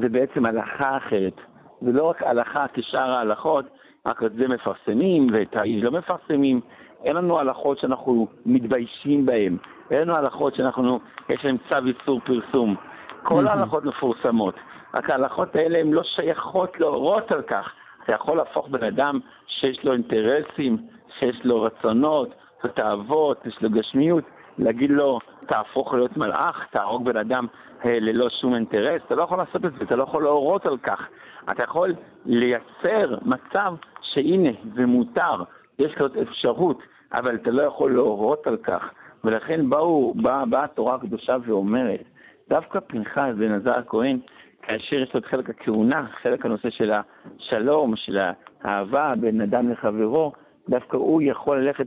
זה 0.00 0.08
בעצם 0.08 0.46
הלכה 0.46 0.96
אחרת. 0.96 1.40
זה 1.80 1.92
לא 1.92 2.04
רק 2.04 2.22
הלכה 2.22 2.64
כשאר 2.74 3.16
ההלכות, 3.16 3.64
רק 4.06 4.22
את 4.22 4.32
זה 4.32 4.48
מפרסמים 4.48 5.26
ואת 5.32 5.56
האיש 5.56 5.84
לא 5.84 5.90
מפרסמים. 5.90 6.60
אין 7.04 7.16
לנו 7.16 7.38
הלכות 7.38 7.78
שאנחנו 7.78 8.28
מתביישים 8.46 9.26
בהן. 9.26 9.56
אין 9.90 10.00
לנו 10.00 10.16
הלכות 10.16 10.54
שאנחנו, 10.54 11.00
יש 11.28 11.44
להן 11.44 11.56
צו 11.70 11.78
איסור 11.86 12.20
פרסום. 12.20 12.74
כל 13.22 13.46
ההלכות 13.46 13.84
מפורסמות. 13.84 14.54
רק 14.94 15.10
ההלכות 15.10 15.56
האלה 15.56 15.78
הן 15.78 15.90
לא 15.90 16.02
שייכות 16.02 16.80
להורות 16.80 17.32
על 17.32 17.42
כך. 17.42 17.72
אתה 18.04 18.14
יכול 18.14 18.36
להפוך 18.36 18.68
בן 18.68 18.84
אדם 18.84 19.20
שיש 19.46 19.84
לו 19.84 19.92
אינטרסים, 19.92 20.76
שיש 21.18 21.40
לו 21.44 21.62
רצונות, 21.62 22.28
לו 22.64 22.70
תאוות, 22.70 23.46
יש 23.46 23.62
לו 23.62 23.70
גשמיות, 23.70 24.24
להגיד 24.58 24.90
לו, 24.90 25.18
תהפוך 25.40 25.94
להיות 25.94 26.16
מלאך, 26.16 26.66
תהרוג 26.70 27.04
בן 27.04 27.16
אדם 27.16 27.46
אה, 27.84 28.00
ללא 28.00 28.28
שום 28.40 28.54
אינטרס, 28.54 29.02
אתה 29.06 29.14
לא 29.14 29.22
יכול 29.22 29.38
לעשות 29.38 29.64
את 29.64 29.72
זה, 29.72 29.84
אתה 29.84 29.96
לא 29.96 30.02
יכול 30.02 30.22
להורות 30.22 30.66
על 30.66 30.78
כך. 30.78 31.08
אתה 31.50 31.64
יכול 31.64 31.94
לייצר 32.24 33.18
מצב 33.22 33.74
שהנה, 34.02 34.50
זה 34.74 34.86
מותר, 34.86 35.42
יש 35.78 35.94
כזאת 35.94 36.16
אפשרות, 36.16 36.78
אבל 37.12 37.34
אתה 37.34 37.50
לא 37.50 37.62
יכול 37.62 37.94
להורות 37.94 38.46
על 38.46 38.56
כך. 38.56 38.90
ולכן 39.24 39.70
באה 40.14 40.46
בא 40.46 40.64
התורה 40.64 40.94
הקדושה 40.94 41.36
ואומרת, 41.46 42.02
דווקא 42.48 42.80
פנחס 42.80 43.32
בן 43.38 43.52
עזר 43.52 43.78
הכהן, 43.78 44.18
כאשר 44.62 44.96
יש 44.96 45.14
לו 45.14 45.20
את 45.20 45.26
חלק 45.26 45.50
הכהונה, 45.50 46.06
חלק 46.22 46.44
הנושא 46.44 46.70
של 46.70 46.92
השלום, 46.92 47.96
של 47.96 48.18
האהבה 48.62 49.12
בין 49.20 49.40
אדם 49.40 49.70
לחברו, 49.70 50.32
דווקא 50.68 50.96
הוא 50.96 51.22
יכול 51.22 51.64
ללכת 51.64 51.86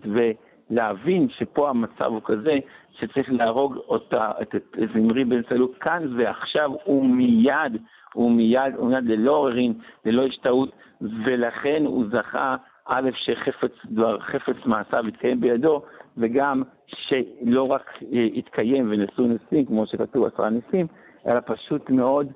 ולהבין 0.71 1.27
שפה 1.29 1.69
המצב 1.69 2.05
הוא 2.05 2.21
כזה, 2.25 2.57
שצריך 2.99 3.27
להרוג 3.29 3.77
אותה, 3.77 4.31
את, 4.41 4.55
זמרי 4.93 5.25
בן 5.25 5.41
סלוק 5.49 5.71
כאן 5.79 6.03
ועכשיו 6.17 6.71
ומיד, 6.87 7.81
ומיד, 8.15 8.75
ומיד 8.79 9.03
ללא 9.03 9.31
עוררין, 9.31 9.73
ללא 10.05 10.25
השתאות, 10.25 10.69
ולכן 11.01 11.83
הוא 11.85 12.05
זכה, 12.11 12.55
א', 12.85 13.09
שחפץ 13.13 13.71
דבר, 13.85 14.19
חפץ 14.19 14.65
מעשיו 14.65 15.07
יתקיים 15.07 15.41
בידו, 15.41 15.81
וגם 16.17 16.63
שלא 16.87 17.63
רק 17.63 17.93
אה, 18.01 18.19
יתקיים 18.33 18.91
ונשאו 18.91 19.23
ניסים, 19.23 19.65
כמו 19.65 19.87
שכתוב 19.87 20.25
עשרה 20.25 20.49
ניסים, 20.49 20.87
אלא 21.27 21.39
פשוט 21.45 21.89
מאוד 21.89 22.27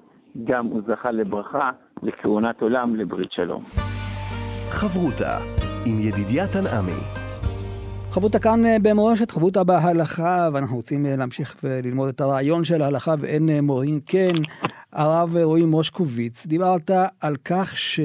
גם 0.43 0.65
הוא 0.65 0.81
זכה 0.87 1.11
לברכה, 1.11 1.71
לכהונת 2.03 2.61
עולם, 2.61 2.95
לברית 2.95 3.31
שלום. 3.31 3.63
חברותה 4.69 5.37
עם 5.85 5.99
ידידיה 5.99 6.43
תנעמי. 6.47 7.22
חברותה 8.13 8.39
כאן 8.39 8.65
אה, 8.65 8.77
במורשת, 8.81 9.31
חברותה 9.31 9.63
בהלכה, 9.63 10.49
ואנחנו 10.53 10.75
רוצים 10.75 11.05
אה, 11.05 11.15
להמשיך 11.15 11.55
וללמוד 11.63 12.09
את 12.09 12.21
הרעיון 12.21 12.63
של 12.63 12.81
ההלכה 12.81 13.15
ואין 13.19 13.49
מורים 13.59 13.99
כן. 14.05 14.33
הרב 14.91 15.37
רועי 15.37 15.65
מושקוביץ, 15.65 16.45
דיברת 16.45 16.91
על 17.19 17.35
כך 17.45 17.77
ש... 17.77 17.99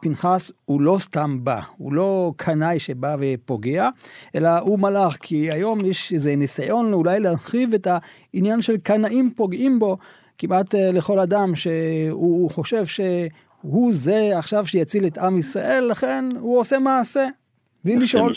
פנחס 0.00 0.50
הוא 0.64 0.80
לא 0.80 0.96
סתם 1.00 1.44
בא, 1.44 1.60
הוא 1.76 1.92
לא 1.92 2.32
קנאי 2.36 2.78
שבא 2.78 3.16
ופוגע, 3.20 3.88
אלא 4.34 4.58
הוא 4.58 4.78
מלאך, 4.78 5.16
כי 5.20 5.52
היום 5.52 5.84
יש 5.84 6.12
איזה 6.12 6.36
ניסיון 6.36 6.92
אולי 6.92 7.20
להרחיב 7.20 7.74
את 7.74 7.86
העניין 8.34 8.62
של 8.62 8.76
קנאים 8.76 9.32
פוגעים 9.36 9.78
בו 9.78 9.96
כמעט 10.38 10.74
אה, 10.74 10.92
לכל 10.92 11.18
אדם 11.18 11.54
שהוא 11.54 12.50
חושב 12.50 12.86
שהוא 12.86 13.92
זה 13.94 14.38
עכשיו 14.38 14.66
שיציל 14.66 15.06
את 15.06 15.18
עם 15.18 15.38
ישראל, 15.38 15.84
לכן 15.84 16.24
הוא 16.40 16.60
עושה 16.60 16.78
מעשה, 16.78 17.26
בלי 17.84 17.96
לשאול. 17.96 18.32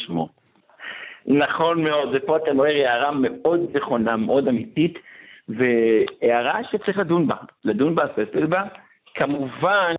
נכון 1.25 1.83
מאוד, 1.83 2.09
ופה 2.13 2.37
אתה 2.37 2.51
רואה 2.51 2.69
הערה 2.69 3.11
מאוד 3.11 3.59
נכונה, 3.73 4.17
מאוד 4.17 4.47
אמיתית, 4.47 4.99
והערה 5.49 6.59
שצריך 6.71 6.97
לדון 6.97 7.27
בה, 7.27 7.35
לדון 7.63 7.95
בה, 7.95 8.03
לטפל 8.03 8.45
בה, 8.45 8.61
כמובן 9.15 9.93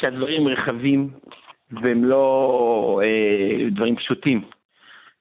שהדברים 0.00 0.48
רחבים 0.48 1.10
והם 1.70 2.04
לא 2.04 3.00
אה, 3.04 3.70
דברים 3.70 3.96
פשוטים. 3.96 4.44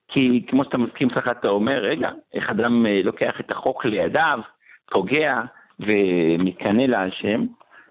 כי 0.07 0.45
כמו 0.47 0.63
שאתה 0.63 0.77
מסכים 0.77 1.09
ככה, 1.09 1.31
אתה 1.31 1.49
אומר, 1.49 1.77
רגע, 1.77 2.09
איך 2.33 2.49
אדם 2.49 2.85
אה, 2.85 3.01
לוקח 3.03 3.39
את 3.39 3.51
החוק 3.51 3.85
לידיו, 3.85 4.39
פוגע 4.91 5.41
ומתקנא 5.79 6.81
להשם, 6.81 7.45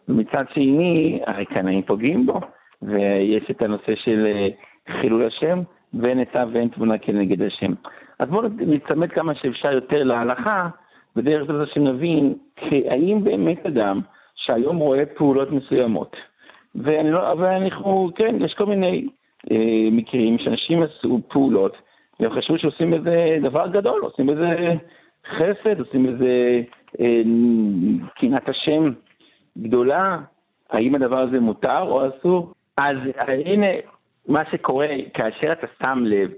ומצד 0.09 0.45
שני, 0.55 1.21
הרי 1.27 1.45
קנאים 1.45 1.83
פוגעים 1.83 2.27
בו, 2.27 2.41
ויש 2.83 3.45
את 3.51 3.63
הנושא 3.63 3.95
של 4.05 4.27
אה, 4.27 4.49
חילול 5.01 5.27
השם, 5.27 5.63
ואין 5.95 6.19
עצה 6.19 6.45
ואין 6.53 6.69
תמונה 6.69 6.99
כנגד 6.99 7.43
השם. 7.43 7.73
אז 8.19 8.29
בואו 8.29 8.49
נצמד 8.59 9.13
כמה 9.13 9.35
שאפשר 9.35 9.73
יותר 9.73 10.03
להלכה, 10.05 10.69
בדרך 11.17 11.47
כלל 11.47 11.67
שנבין, 11.67 12.35
האם 12.91 13.25
באמת 13.25 13.67
אדם 13.67 14.01
שהיום 14.35 14.77
רואה 14.77 15.07
פעולות 15.07 15.51
מסוימות, 15.53 16.17
לא, 16.75 17.35
ואנחנו, 17.39 18.11
כן, 18.15 18.37
יש 18.45 18.55
כל 18.55 18.67
מיני 18.67 19.09
אה, 19.51 19.89
מקרים 19.93 20.39
שאנשים 20.39 20.83
עשו 20.83 21.21
פעולות, 21.29 21.77
והם 22.21 22.33
חשבו 22.33 22.59
שעושים 22.59 22.91
בזה 22.91 23.39
דבר 23.43 23.67
גדול, 23.67 24.01
עושים 24.01 24.27
בזה 24.27 24.75
חסד, 25.37 25.81
עושים 25.81 26.07
בזה 26.07 26.63
אה, 27.01 27.23
קנאת 28.17 28.49
השם 28.49 28.93
גדולה, 29.59 30.19
האם 30.71 30.95
הדבר 30.95 31.19
הזה 31.19 31.41
מותר 31.41 31.81
או 31.81 32.09
אסור? 32.09 32.53
אז 32.77 32.97
הנה 33.45 33.67
מה 34.29 34.43
שקורה 34.51 34.89
כאשר 35.15 35.53
אתה 35.53 35.67
שם 35.83 35.99
לב 36.07 36.31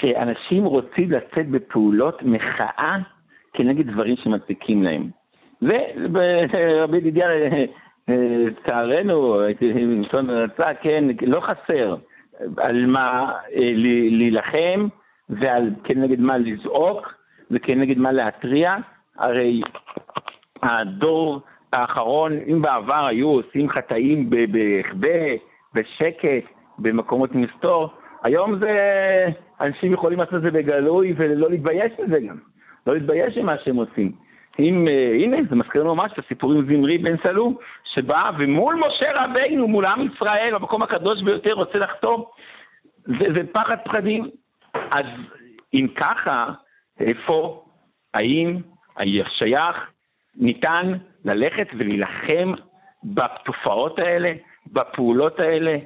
שאנשים 0.00 0.64
רוצים 0.64 1.10
לצאת 1.10 1.48
בפעולות 1.48 2.22
מחאה 2.22 2.96
כנגד 3.52 3.90
דברים 3.90 4.16
שמציקים 4.16 4.82
להם. 4.82 5.10
ורבי 5.62 7.00
דידיה 7.00 7.28
לצערנו, 8.08 9.40
מלשון 9.62 10.30
רצה, 10.30 10.74
כן, 10.74 11.04
לא 11.26 11.40
חסר 11.40 11.96
על 12.56 12.86
מה 12.86 13.32
אה, 13.54 13.70
להילחם 14.10 14.88
ועל 15.28 15.70
כנגד 15.84 16.20
מה 16.20 16.38
לזעוק 16.38 17.14
וכנגד 17.50 17.98
מה 17.98 18.12
להתריע. 18.12 18.76
הרי 19.18 19.60
הדור 20.62 21.40
האחרון, 21.72 22.32
אם 22.46 22.62
בעבר 22.62 23.06
היו 23.06 23.28
עושים 23.28 23.68
חטאים 23.68 24.30
בהחבא, 24.30 25.18
בשקט, 25.74 26.57
במקומות 26.78 27.34
מסתור, 27.34 27.90
היום 28.22 28.58
זה, 28.60 28.70
אנשים 29.60 29.92
יכולים 29.92 30.18
לעשות 30.18 30.34
את 30.34 30.42
זה 30.42 30.50
בגלוי 30.50 31.14
ולא 31.16 31.50
להתבייש 31.50 31.92
בזה 31.98 32.20
גם. 32.20 32.36
לא 32.86 32.94
להתבייש 32.94 33.36
עם 33.36 33.46
מה 33.46 33.54
שהם 33.64 33.76
עושים. 33.76 34.12
אם, 34.58 34.84
אה, 34.88 35.12
הנה, 35.14 35.36
זה 35.50 35.56
מזכיר 35.56 35.82
לנו 35.82 35.94
ממש 35.94 36.12
את 36.12 36.18
הסיפור 36.24 36.52
עם 36.52 36.66
זמרי 36.72 36.98
בן 36.98 37.16
סלום, 37.26 37.56
שבא 37.94 38.22
ומול 38.38 38.74
משה 38.74 39.12
רבינו, 39.16 39.68
מול 39.68 39.84
עם 39.86 40.08
ישראל, 40.12 40.54
המקום 40.54 40.82
הקדוש 40.82 41.22
ביותר, 41.22 41.52
רוצה 41.52 41.78
לחתום, 41.78 42.24
זה, 43.06 43.26
זה 43.34 43.42
פחד 43.52 43.76
פחדים. 43.84 44.30
אז 44.74 45.06
אם 45.74 45.86
ככה, 45.96 46.46
איפה, 47.00 47.64
האם 48.14 48.56
שייך, 49.38 49.76
ניתן 50.36 50.92
ללכת 51.24 51.68
ולהילחם 51.78 52.52
בתופעות 53.04 54.00
האלה, 54.00 54.32
בפעולות 54.72 55.40
האלה, 55.40 55.76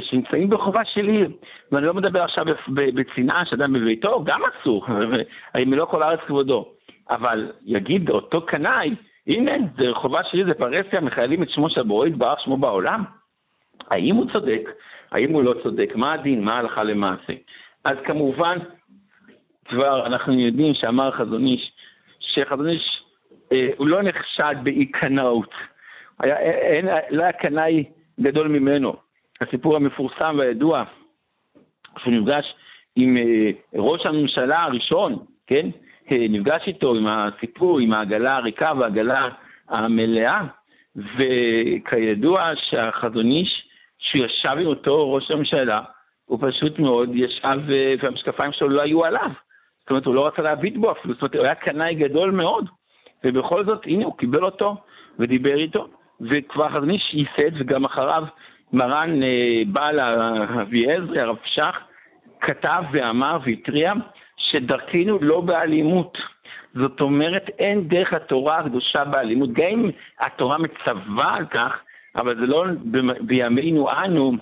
שנמצאים 0.00 0.50
בחובה 0.50 0.80
של 0.84 1.08
עיר. 1.08 1.30
ואני 1.72 1.86
לא 1.86 1.94
מדבר 1.94 2.22
עכשיו 2.22 2.44
בצנעה 2.68 3.44
שאדם 3.46 3.72
בביתו, 3.72 4.24
גם 4.24 4.40
אסור, 4.42 4.86
הרי 5.54 5.64
מלוא 5.64 5.86
כל 5.86 6.02
הארץ 6.02 6.20
כבודו. 6.26 6.68
אבל 7.10 7.52
יגיד 7.64 8.10
אותו 8.10 8.46
קנאי, 8.46 8.94
הנה, 9.26 9.52
זה 9.78 9.88
רחובה 9.88 10.20
שלי, 10.30 10.44
זה 10.44 10.54
פרהסיה, 10.54 11.00
מחיילים 11.00 11.42
את 11.42 11.50
שמו 11.50 11.70
של 11.70 11.80
הבורא 11.80 12.06
יתברך 12.06 12.40
שמו 12.40 12.56
בעולם. 12.56 13.04
האם 13.90 14.16
הוא 14.16 14.26
צודק? 14.32 14.70
האם 15.12 15.32
הוא 15.32 15.42
לא 15.42 15.54
צודק? 15.62 15.92
מה 15.96 16.12
הדין? 16.12 16.44
מה 16.44 16.52
ההלכה 16.52 16.84
למעשה? 16.84 17.32
אז 17.84 17.94
כמובן, 18.04 18.58
כבר 19.64 20.06
אנחנו 20.06 20.40
יודעים 20.40 20.74
שאמר 20.74 21.10
חזון 21.10 21.46
איש, 21.46 21.72
שחזון 22.20 22.68
איש 22.68 23.02
אה, 23.52 23.68
הוא 23.76 23.88
לא 23.88 24.02
נחשד 24.02 24.54
באי 24.62 24.86
קנאות. 24.86 25.50
לא 27.10 27.22
היה 27.22 27.32
קנאי 27.32 27.84
גדול 28.22 28.48
ממנו. 28.48 28.94
הסיפור 29.40 29.76
המפורסם 29.76 30.36
והידוע, 30.38 30.82
שהוא 31.98 32.14
נפגש 32.14 32.54
עם 32.96 33.16
אה, 33.16 33.50
ראש 33.74 34.06
הממשלה 34.06 34.62
הראשון, 34.62 35.16
כן? 35.46 35.66
אה, 36.12 36.26
נפגש 36.28 36.62
איתו 36.66 36.94
עם 36.94 37.06
הסיפור, 37.06 37.78
עם 37.78 37.92
העגלה 37.92 38.36
הריקה 38.36 38.72
והעגלה 38.78 39.28
המלאה, 39.68 40.40
וכידוע 40.96 42.46
שהחזון 42.70 43.26
איש, 43.26 43.66
שהוא 43.98 44.24
ישב 44.24 44.56
עם 44.60 44.66
אותו 44.66 45.12
ראש 45.12 45.30
הממשלה, 45.30 45.78
הוא 46.24 46.38
פשוט 46.42 46.78
מאוד 46.78 47.10
ישב 47.14 47.58
אה, 47.72 47.94
והמשקפיים 48.02 48.52
שלו 48.52 48.68
לא 48.68 48.82
היו 48.82 49.04
עליו. 49.04 49.30
זאת 49.80 49.90
אומרת, 49.90 50.06
הוא 50.06 50.14
לא 50.14 50.26
רצה 50.26 50.42
להביט 50.42 50.76
בו 50.76 50.92
אפילו, 50.92 51.14
זאת 51.14 51.22
אומרת, 51.22 51.34
הוא 51.34 51.44
היה 51.44 51.54
קנאי 51.54 51.94
גדול 51.94 52.30
מאוד. 52.30 52.68
ובכל 53.24 53.64
זאת, 53.64 53.86
הנה, 53.86 54.04
הוא 54.04 54.18
קיבל 54.18 54.44
אותו 54.44 54.76
ודיבר 55.18 55.54
איתו, 55.54 55.88
וכבר 56.20 56.68
חזון 56.68 56.90
איש 56.90 57.14
ייסד, 57.14 57.60
וגם 57.60 57.84
אחריו 57.84 58.24
מרן 58.72 59.22
אה, 59.22 59.62
בעל 59.66 60.00
אביעזרי, 60.60 61.20
הרב 61.20 61.36
שך, 61.44 61.78
כתב 62.40 62.82
ואמר 62.92 63.38
והתריע 63.44 63.92
שדרכנו 64.36 65.18
לא 65.20 65.40
באלימות. 65.40 66.18
זאת 66.74 67.00
אומרת, 67.00 67.48
אין 67.58 67.88
דרך 67.88 68.12
התורה 68.12 68.58
הקדושה 68.58 69.04
באלימות. 69.04 69.52
גם 69.52 69.66
אם 69.68 69.90
התורה 70.20 70.58
מצווה 70.58 71.32
על 71.36 71.46
כך, 71.46 71.78
אבל 72.16 72.40
זה 72.40 72.46
לא 72.46 72.64
בימינו 73.20 73.88
אנו, 73.90 74.32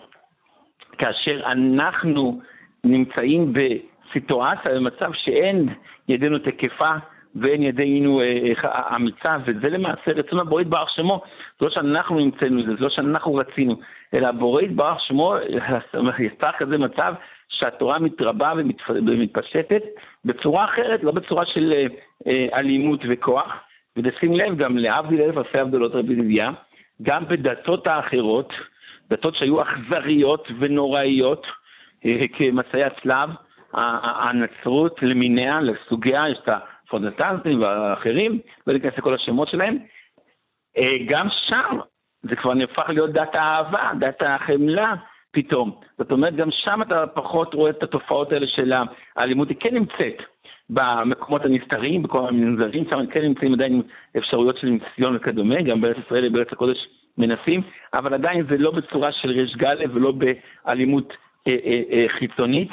כאשר 0.98 1.40
אנחנו 1.46 2.40
נמצאים 2.84 3.52
בסיטואציה, 3.52 4.74
במצב 4.74 5.10
שאין 5.12 5.68
ידנו 6.08 6.38
תקפה 6.38 6.92
ואין 7.36 7.62
ידינו 7.62 8.20
אה, 8.20 8.96
אמיצה, 8.96 9.36
וזה 9.44 9.70
למעשה 9.70 10.10
רצון 10.16 10.38
הבורא 10.40 10.62
יתברך 10.62 10.90
שמו, 10.96 11.22
לא 11.60 11.70
שאנחנו 11.70 12.20
המצאנו 12.20 12.60
את 12.60 12.66
זה, 12.66 12.72
זה 12.72 12.80
לא 12.80 12.90
שאנחנו 12.90 13.34
רצינו, 13.34 13.80
אלא 14.14 14.26
הבורא 14.26 14.62
יתברך 14.62 15.00
שמו 15.00 15.34
יצר 16.18 16.50
כזה 16.58 16.78
מצב 16.78 17.14
שהתורה 17.48 17.98
מתרבה 17.98 18.52
ומתפשטת 18.88 19.82
בצורה 20.24 20.64
אחרת, 20.64 21.02
לא 21.02 21.12
בצורה 21.12 21.46
של 21.46 21.72
אה, 21.74 21.86
אה, 22.26 22.58
אלימות 22.58 23.00
וכוח. 23.08 23.52
ותשים 23.96 24.32
לב, 24.34 24.56
גם 24.56 24.78
להבדיל 24.78 25.22
אלף 25.22 25.36
אלפי 25.36 25.58
הבדלות 25.58 25.94
רבי 25.94 26.14
דביה, 26.14 26.50
גם 27.02 27.28
בדתות 27.28 27.86
האחרות, 27.86 28.52
דתות 29.10 29.36
שהיו 29.36 29.62
אכזריות 29.62 30.48
ונוראיות, 30.58 31.46
אה, 32.06 32.20
כמצעי 32.32 32.84
הצלב, 32.84 33.30
הנצרות 33.74 35.02
למיניה, 35.02 35.60
לסוגיה, 35.60 36.20
יש 36.30 36.38
את 36.44 36.48
הפרודטנטים 36.48 37.60
והאחרים, 37.60 38.38
לא 38.66 38.74
ניכנס 38.74 38.92
לכל 38.98 39.14
השמות 39.14 39.48
שלהם, 39.48 39.78
גם 41.06 41.26
שם 41.48 41.78
זה 42.22 42.36
כבר 42.36 42.54
נהפך 42.54 42.88
להיות 42.88 43.10
דת 43.12 43.36
האהבה, 43.36 43.90
דת 43.98 44.22
החמלה, 44.22 44.94
פתאום. 45.30 45.80
זאת 45.98 46.12
אומרת, 46.12 46.36
גם 46.36 46.48
שם 46.50 46.82
אתה 46.82 47.06
פחות 47.06 47.54
רואה 47.54 47.70
את 47.70 47.82
התופעות 47.82 48.32
האלה 48.32 48.46
של 48.46 48.72
האלימות, 49.16 49.48
היא 49.48 49.56
כן 49.60 49.74
נמצאת 49.74 50.22
במקומות 50.70 51.44
הנסתרים, 51.44 52.02
בכל 52.02 52.28
המנזרים, 52.28 52.84
שם 52.90 53.06
כן 53.06 53.22
נמצאים 53.22 53.52
עדיין 53.52 53.82
אפשרויות 54.18 54.58
של 54.58 54.66
ניסיון 54.66 55.16
וכדומה, 55.16 55.62
גם 55.62 55.80
בארץ 55.80 55.96
ישראל 56.06 56.26
ובארץ 56.26 56.48
הקודש 56.52 56.88
מנסים, 57.18 57.62
אבל 57.94 58.14
עדיין 58.14 58.46
זה 58.50 58.56
לא 58.58 58.70
בצורה 58.70 59.12
של 59.12 59.30
ריש 59.30 59.56
גאלה 59.56 59.84
ולא 59.94 60.12
באלימות 60.12 61.12
אה, 61.48 61.56
אה, 61.64 61.82
אה, 61.92 62.06
חיצונית. 62.08 62.70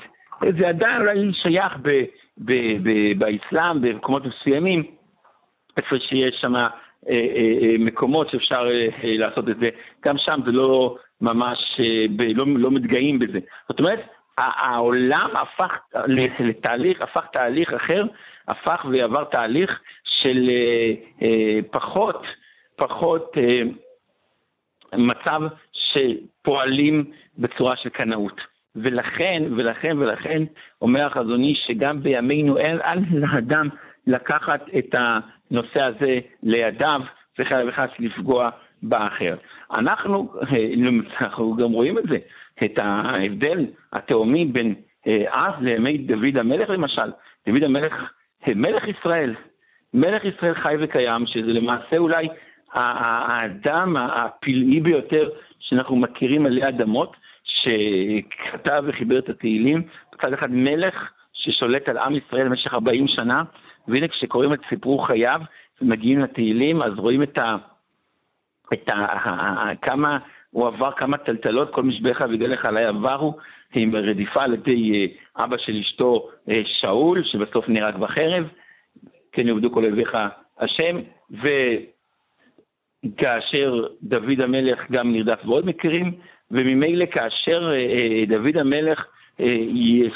זה 0.59 0.67
עדיין 0.67 1.01
אולי 1.01 1.31
שייך 1.33 1.73
ב, 1.81 1.89
ב, 2.37 2.53
ב, 2.83 3.19
באסלאם, 3.19 3.81
במקומות 3.81 4.23
מסוימים, 4.25 4.83
איפה 5.77 5.95
שיש 5.99 6.35
שם 6.41 6.55
אה, 6.55 6.61
אה, 6.61 6.67
אה, 6.67 6.84
מקומות 7.79 8.29
שאפשר 8.29 8.63
לעשות 9.03 9.49
את 9.49 9.57
זה. 9.61 9.69
גם 10.05 10.15
שם 10.17 10.39
זה 10.45 10.51
לא 10.51 10.97
ממש 11.21 11.57
אה, 11.79 12.05
לא, 12.35 12.45
לא 12.47 12.71
מתגאים 12.71 13.19
בזה. 13.19 13.39
זאת 13.69 13.79
אומרת, 13.79 13.99
העולם 14.37 15.29
הפך 15.41 15.77
לתהליך, 16.39 17.01
הפך 17.01 17.25
תהליך 17.33 17.73
אחר, 17.73 18.03
הפך 18.47 18.85
ועבר 18.91 19.23
תהליך 19.23 19.79
של 20.03 20.49
אה, 20.49 20.93
אה, 21.21 21.59
פחות, 21.71 22.23
פחות 22.75 23.31
אה, 23.37 23.61
מצב 24.97 25.41
שפועלים 25.73 27.11
בצורה 27.37 27.71
של 27.75 27.89
קנאות. 27.89 28.41
ולכן, 28.75 29.43
ולכן, 29.57 29.97
ולכן, 29.97 30.43
אומר 30.81 31.01
החזוני 31.07 31.55
שגם 31.67 32.03
בימינו 32.03 32.57
אין 32.57 32.77
על 32.83 32.99
לאדם 33.11 33.69
לקחת 34.07 34.61
את 34.77 34.95
הנושא 35.51 35.83
הזה 35.83 36.19
לידיו 36.43 37.01
וחלילה 37.39 37.69
וחס 37.69 37.89
לפגוע 37.99 38.49
באחר. 38.83 39.35
אנחנו, 39.77 40.33
אנחנו 41.21 41.55
גם 41.55 41.71
רואים 41.71 41.97
את 41.97 42.03
זה, 42.09 42.17
את 42.63 42.79
ההבדל 42.81 43.65
התהומי 43.93 44.45
בין 44.45 44.75
אה, 45.07 45.23
אז 45.33 45.53
לימי 45.61 45.97
דוד 45.97 46.37
המלך 46.37 46.69
למשל. 46.69 47.11
דוד 47.47 47.63
המלך, 47.63 47.93
מלך 48.55 48.83
ישראל, 48.87 49.35
מלך 49.93 50.25
ישראל 50.25 50.53
חי 50.53 50.75
וקיים, 50.79 51.25
שזה 51.27 51.51
למעשה 51.51 51.97
אולי 51.97 52.27
האדם 52.73 53.97
הפלאי 53.97 54.79
ביותר 54.79 55.29
שאנחנו 55.59 55.95
מכירים 55.95 56.45
עלי 56.45 56.67
אדמות, 56.67 57.15
שכתב 57.43 58.83
וחיבר 58.87 59.19
את 59.19 59.29
התהילים, 59.29 59.83
מצד 60.15 60.33
אחד 60.33 60.51
מלך 60.51 61.11
ששולט 61.33 61.89
על 61.89 61.97
עם 61.97 62.15
ישראל 62.15 62.49
במשך 62.49 62.73
40 62.73 63.07
שנה, 63.07 63.43
והנה 63.87 64.07
כשקוראים 64.07 64.53
את 64.53 64.59
סיפור 64.69 65.07
חייו 65.07 65.39
ומגיעים 65.81 66.19
לתהילים, 66.19 66.81
אז 66.81 66.93
רואים 66.97 67.23
את 67.23 67.37
ה... 67.37 67.55
את 68.73 68.89
ה... 68.89 69.75
כמה 69.81 70.17
הוא 70.51 70.67
עבר 70.67 70.91
כמה 70.91 71.17
טלטלות, 71.17 71.73
כל 71.73 71.83
משבך 71.83 72.19
וגלך 72.29 72.65
עליי 72.65 72.85
עברו, 72.85 73.37
עם 73.75 73.95
רדיפה 73.95 74.43
על 74.43 74.53
ידי 74.53 74.91
אה, 74.93 75.05
אבא 75.43 75.57
של 75.57 75.77
אשתו 75.77 76.29
אה, 76.49 76.61
שאול, 76.65 77.23
שבסוף 77.23 77.69
נהרג 77.69 77.95
בחרב, 77.95 78.47
כן 79.31 79.47
יעבדו 79.47 79.71
כל 79.71 79.83
אויביך 79.83 80.13
השם, 80.59 80.99
וכאשר 83.05 83.87
דוד 84.03 84.41
המלך 84.41 84.79
גם 84.91 85.11
נרדף 85.11 85.43
בעוד 85.43 85.65
מקרים, 85.65 86.11
וממילא 86.51 87.05
כאשר 87.05 87.71
אה, 87.73 88.25
דוד 88.27 88.57
המלך, 88.57 89.05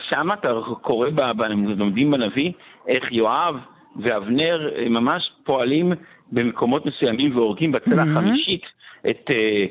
שם 0.10 0.27
אתה 0.34 0.49
קורא, 0.82 1.10
לומדים 1.77 2.12
בנביא, 2.12 2.51
איך 2.88 3.12
יואב 3.12 3.55
ואבנר 3.95 4.71
ממש 4.89 5.32
פועלים 5.43 5.93
במקומות 6.32 6.86
מסוימים 6.86 7.38
והורגים 7.38 7.71
בצלע 7.71 8.01
החמישית 8.01 8.62
את, 9.10 9.29
אה, 9.32 9.65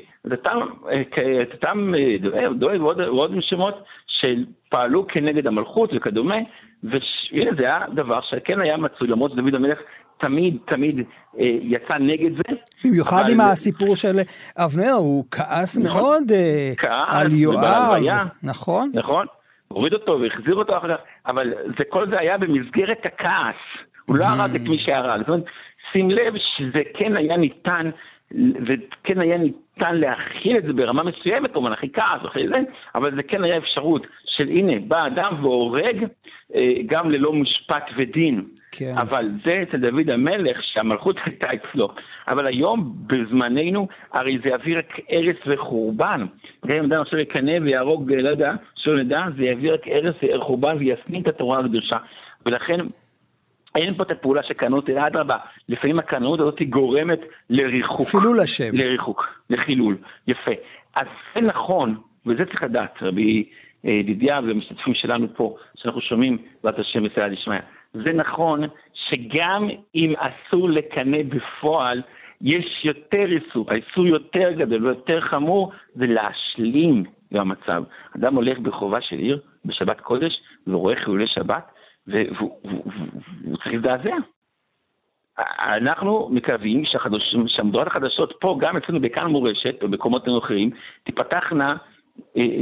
אותם, 1.53 1.93
אה, 1.95 2.15
אה, 2.39 2.53
דואג 2.53 2.81
ועוד, 2.81 3.31
שמות 3.41 3.83
שפעלו 4.07 5.07
כנגד 5.07 5.47
המלכות 5.47 5.89
וכדומה, 5.95 6.35
והנה 6.83 7.51
זה 7.59 7.65
היה 7.65 7.85
דבר 7.93 8.19
שכן 8.21 8.61
היה 8.61 8.77
מצוי, 8.77 9.07
למרות 9.07 9.31
שדוד 9.31 9.55
המלך 9.55 9.77
תמיד 10.21 10.57
תמיד 10.65 10.95
אה, 11.39 11.45
יצא 11.61 11.97
נגד 11.99 12.31
זה. 12.35 12.55
במיוחד 12.85 13.29
עם 13.29 13.39
הסיפור 13.41 13.95
של 13.95 14.19
אבנר, 14.57 14.91
הוא 14.91 15.25
כעס 15.31 15.77
נכון, 15.77 16.01
מאוד 16.01 16.31
אה, 16.31 16.73
כעס, 16.77 17.05
על 17.07 17.33
יואב, 17.33 18.03
נכון? 18.43 18.91
נכון, 18.93 19.25
הוריד 19.73 19.93
אותו 19.93 20.19
והחזיר 20.21 20.55
אותו 20.55 20.77
אחר 20.77 20.89
כך, 20.89 21.03
אבל 21.27 21.53
זה, 21.79 21.85
כל 21.89 22.09
זה 22.09 22.15
היה 22.19 22.37
במסגרת 22.37 23.05
הכעס, 23.05 23.55
הוא 24.05 24.15
לא 24.17 24.25
הרג 24.25 24.55
את 24.55 24.61
מי 24.61 24.77
שהרג, 24.85 25.19
זאת 25.19 25.29
אומרת, 25.29 25.43
שים 25.91 26.09
לב 26.09 26.33
שזה 26.37 26.81
כן 26.93 27.17
היה 27.17 27.37
ניתן, 27.37 27.89
וכן 28.67 29.21
היה 29.21 29.37
ניתן 29.37 29.95
להכיל 29.95 30.57
את 30.57 30.63
זה 30.63 30.73
ברמה 30.73 31.03
מסוימת, 31.03 31.53
כלומר 31.53 31.73
הכי 31.73 31.91
כעס 31.93 32.25
וכי 32.25 32.47
זה, 32.47 32.59
אבל 32.95 33.15
זה 33.15 33.23
כן 33.23 33.43
היה 33.43 33.57
אפשרות 33.57 34.07
של 34.39 34.47
הנה, 34.47 34.79
בא 34.87 35.07
אדם 35.07 35.33
והורג 35.41 36.03
אה, 36.55 36.69
גם 36.85 37.11
ללא 37.11 37.33
משפט 37.33 37.83
ודין. 37.97 38.43
כן. 38.71 38.93
אבל 38.97 39.31
זה 39.45 39.63
אצל 39.63 39.77
דוד 39.77 40.09
המלך, 40.09 40.57
שהמלכות 40.73 41.15
הייתה 41.25 41.47
אצלו. 41.53 41.89
אבל 42.27 42.47
היום, 42.47 42.93
בזמננו, 43.07 43.87
הרי 44.13 44.39
זה 44.43 44.49
יביא 44.53 44.77
רק 44.77 44.99
הרס 45.09 45.37
וחורבן. 45.47 46.25
גם 46.67 46.77
אם 46.77 46.85
אדם 46.85 47.01
עכשיו 47.01 47.19
יקנא 47.19 47.57
ויהרוג, 47.61 48.11
לא 48.11 48.29
יודע, 48.29 48.53
שלא 48.75 49.03
נדע, 49.03 49.19
זה 49.37 49.43
יביא 49.43 49.73
רק 49.73 49.87
הרס 49.87 50.15
וחורבן 50.23 50.77
ויסנין 50.77 51.21
את 51.21 51.27
התורה 51.27 51.59
הקדושה. 51.59 51.97
ולכן 52.45 52.79
אין 53.75 53.93
פה 53.97 54.03
את 54.03 54.11
הפעולה 54.11 54.43
של 54.43 54.53
קנאות, 54.53 54.89
אלא 54.89 55.07
אדרבה, 55.07 55.37
לפעמים 55.69 55.99
הקנאות 55.99 56.39
הזאת 56.39 56.61
גורמת 56.69 57.19
לריחוק. 57.49 58.07
חילול 58.07 58.39
השם. 58.39 58.69
לריחוק, 58.73 59.27
לחילול, 59.49 59.97
יפה. 60.27 60.51
אז 60.95 61.07
זה 61.35 61.41
נכון, 61.41 61.95
וזה 62.25 62.45
צריך 62.45 62.63
לדעת, 62.63 62.93
רבי 63.01 63.49
ידידיה 63.83 64.39
והמשתתפים 64.47 64.93
שלנו 64.93 65.27
פה, 65.35 65.55
שאנחנו 65.75 66.01
שומעים 66.01 66.37
בעזרת 66.63 66.79
השם 66.79 67.03
בסייע 67.03 67.27
דשמיא. 67.27 67.59
זה 67.93 68.13
נכון 68.13 68.61
שגם 68.93 69.69
אם 69.95 70.13
אסור 70.17 70.69
לקנא 70.69 71.17
בפועל, 71.23 72.01
יש 72.41 72.81
יותר 72.83 73.25
איסור, 73.25 73.71
האיסור 73.71 74.07
יותר 74.07 74.51
גדול 74.51 74.85
ויותר 74.85 75.21
חמור 75.21 75.71
זה 75.95 76.05
להשלים 76.07 77.03
עם 77.31 77.39
המצב. 77.39 77.83
אדם 78.15 78.35
הולך 78.35 78.59
ברחובה 78.59 79.01
של 79.01 79.15
עיר 79.15 79.39
בשבת 79.65 80.01
קודש 80.01 80.33
ורואה 80.67 80.95
חילולי 80.95 81.27
שבת 81.27 81.71
והוא 82.07 82.51
צריך 83.57 83.67
להזדעזע. 83.67 84.15
אנחנו 85.59 86.29
מקווים 86.31 86.83
שהמודעות 87.47 87.87
החדשות 87.87 88.33
פה, 88.41 88.57
גם 88.61 88.77
אצלנו 88.77 89.01
בכאן 89.01 89.25
מורשת, 89.25 89.83
ובמקומות 89.83 90.25
אחרים, 90.43 90.69
תיפתחנה, 91.03 91.69
אה, 91.69 91.75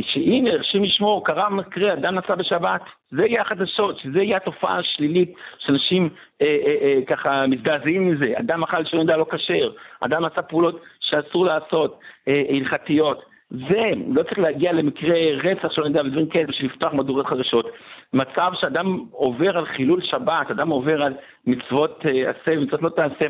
שהנה, 0.02 0.52
הרשים 0.52 0.84
לשמור, 0.84 1.26
קרה 1.26 1.50
מקרה, 1.50 1.94
אדם 1.94 2.16
נסע 2.16 2.36
בשבת. 2.36 2.82
זה 3.12 3.26
יהיה 3.26 3.42
החדשות, 3.42 4.00
שזה 4.00 4.24
יהיה 4.24 4.38
התופעה 4.38 4.80
השלילית, 4.80 5.34
שאנשים 5.60 6.10
אה, 6.42 6.48
אה, 6.48 6.76
אה, 6.82 7.00
ככה 7.08 7.48
מזדעזעים 7.48 8.12
מזה. 8.12 8.34
אדם 8.40 8.64
אכל 8.64 8.86
שלא 8.86 9.00
יודע 9.00 9.18
לא 9.18 9.26
כשר, 9.32 9.72
אדם 10.02 10.26
עשה 10.26 10.42
פעולות 10.42 10.82
שאסור 11.00 11.46
לעשות, 11.46 12.00
אה, 12.28 12.42
הלכתיות. 12.50 13.22
זה, 13.52 13.84
לא 14.08 14.24
צריך 14.24 14.40
להגיע 14.40 14.74
למקרה 14.74 15.16
רצח 15.44 15.72
שלא 15.72 15.86
יודע, 15.86 16.02
ודברים 16.02 16.28
כאלה, 16.28 16.48
בשביל 16.48 16.72
לפתוח 16.72 16.94
מדורות 16.94 17.28
חדשות. 17.28 17.72
מצב 18.14 18.52
שאדם 18.62 19.06
עובר 19.12 19.58
על 19.58 19.66
חילול 19.66 20.02
שבת, 20.02 20.52
אדם 20.52 20.70
עובר 20.70 21.06
על 21.06 21.14
מצוות 21.48 22.06
אה, 22.06 22.30
עשה 22.30 22.58
ומצוות 22.60 22.82
לא 22.82 22.90
תעשה, 22.90 23.30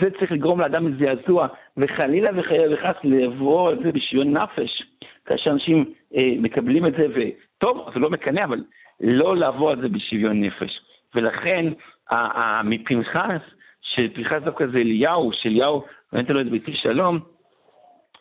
זה 0.00 0.10
צריך 0.18 0.32
לגרום 0.32 0.60
לאדם 0.60 0.88
לזעזוע, 0.88 1.46
וחלילה 1.76 2.30
וחס 2.36 2.94
לבוא 3.04 3.68
על 3.68 3.78
זה 3.84 3.92
בשוויון 3.92 4.36
נפש, 4.36 4.82
כאשר 5.26 5.50
אנשים 5.50 5.84
אה, 6.16 6.22
מקבלים 6.38 6.86
את 6.86 6.92
זה, 6.92 7.06
וטוב, 7.14 7.88
זה 7.94 8.00
לא 8.00 8.10
מקנא, 8.10 8.44
אבל 8.44 8.64
לא 9.00 9.36
לעבור 9.36 9.70
על 9.70 9.80
זה 9.80 9.88
בשוויון 9.88 10.44
נפש. 10.44 10.80
ולכן, 11.14 11.72
מפנחס, 12.64 13.40
שפנחס 13.82 14.38
דווקא 14.44 14.66
זה 14.66 14.78
אליהו, 14.78 15.30
שאליהו 15.32 15.84
נותן 16.12 16.34
לו 16.34 16.40
את 16.40 16.50
ביתי 16.50 16.72
שלום, 16.74 17.18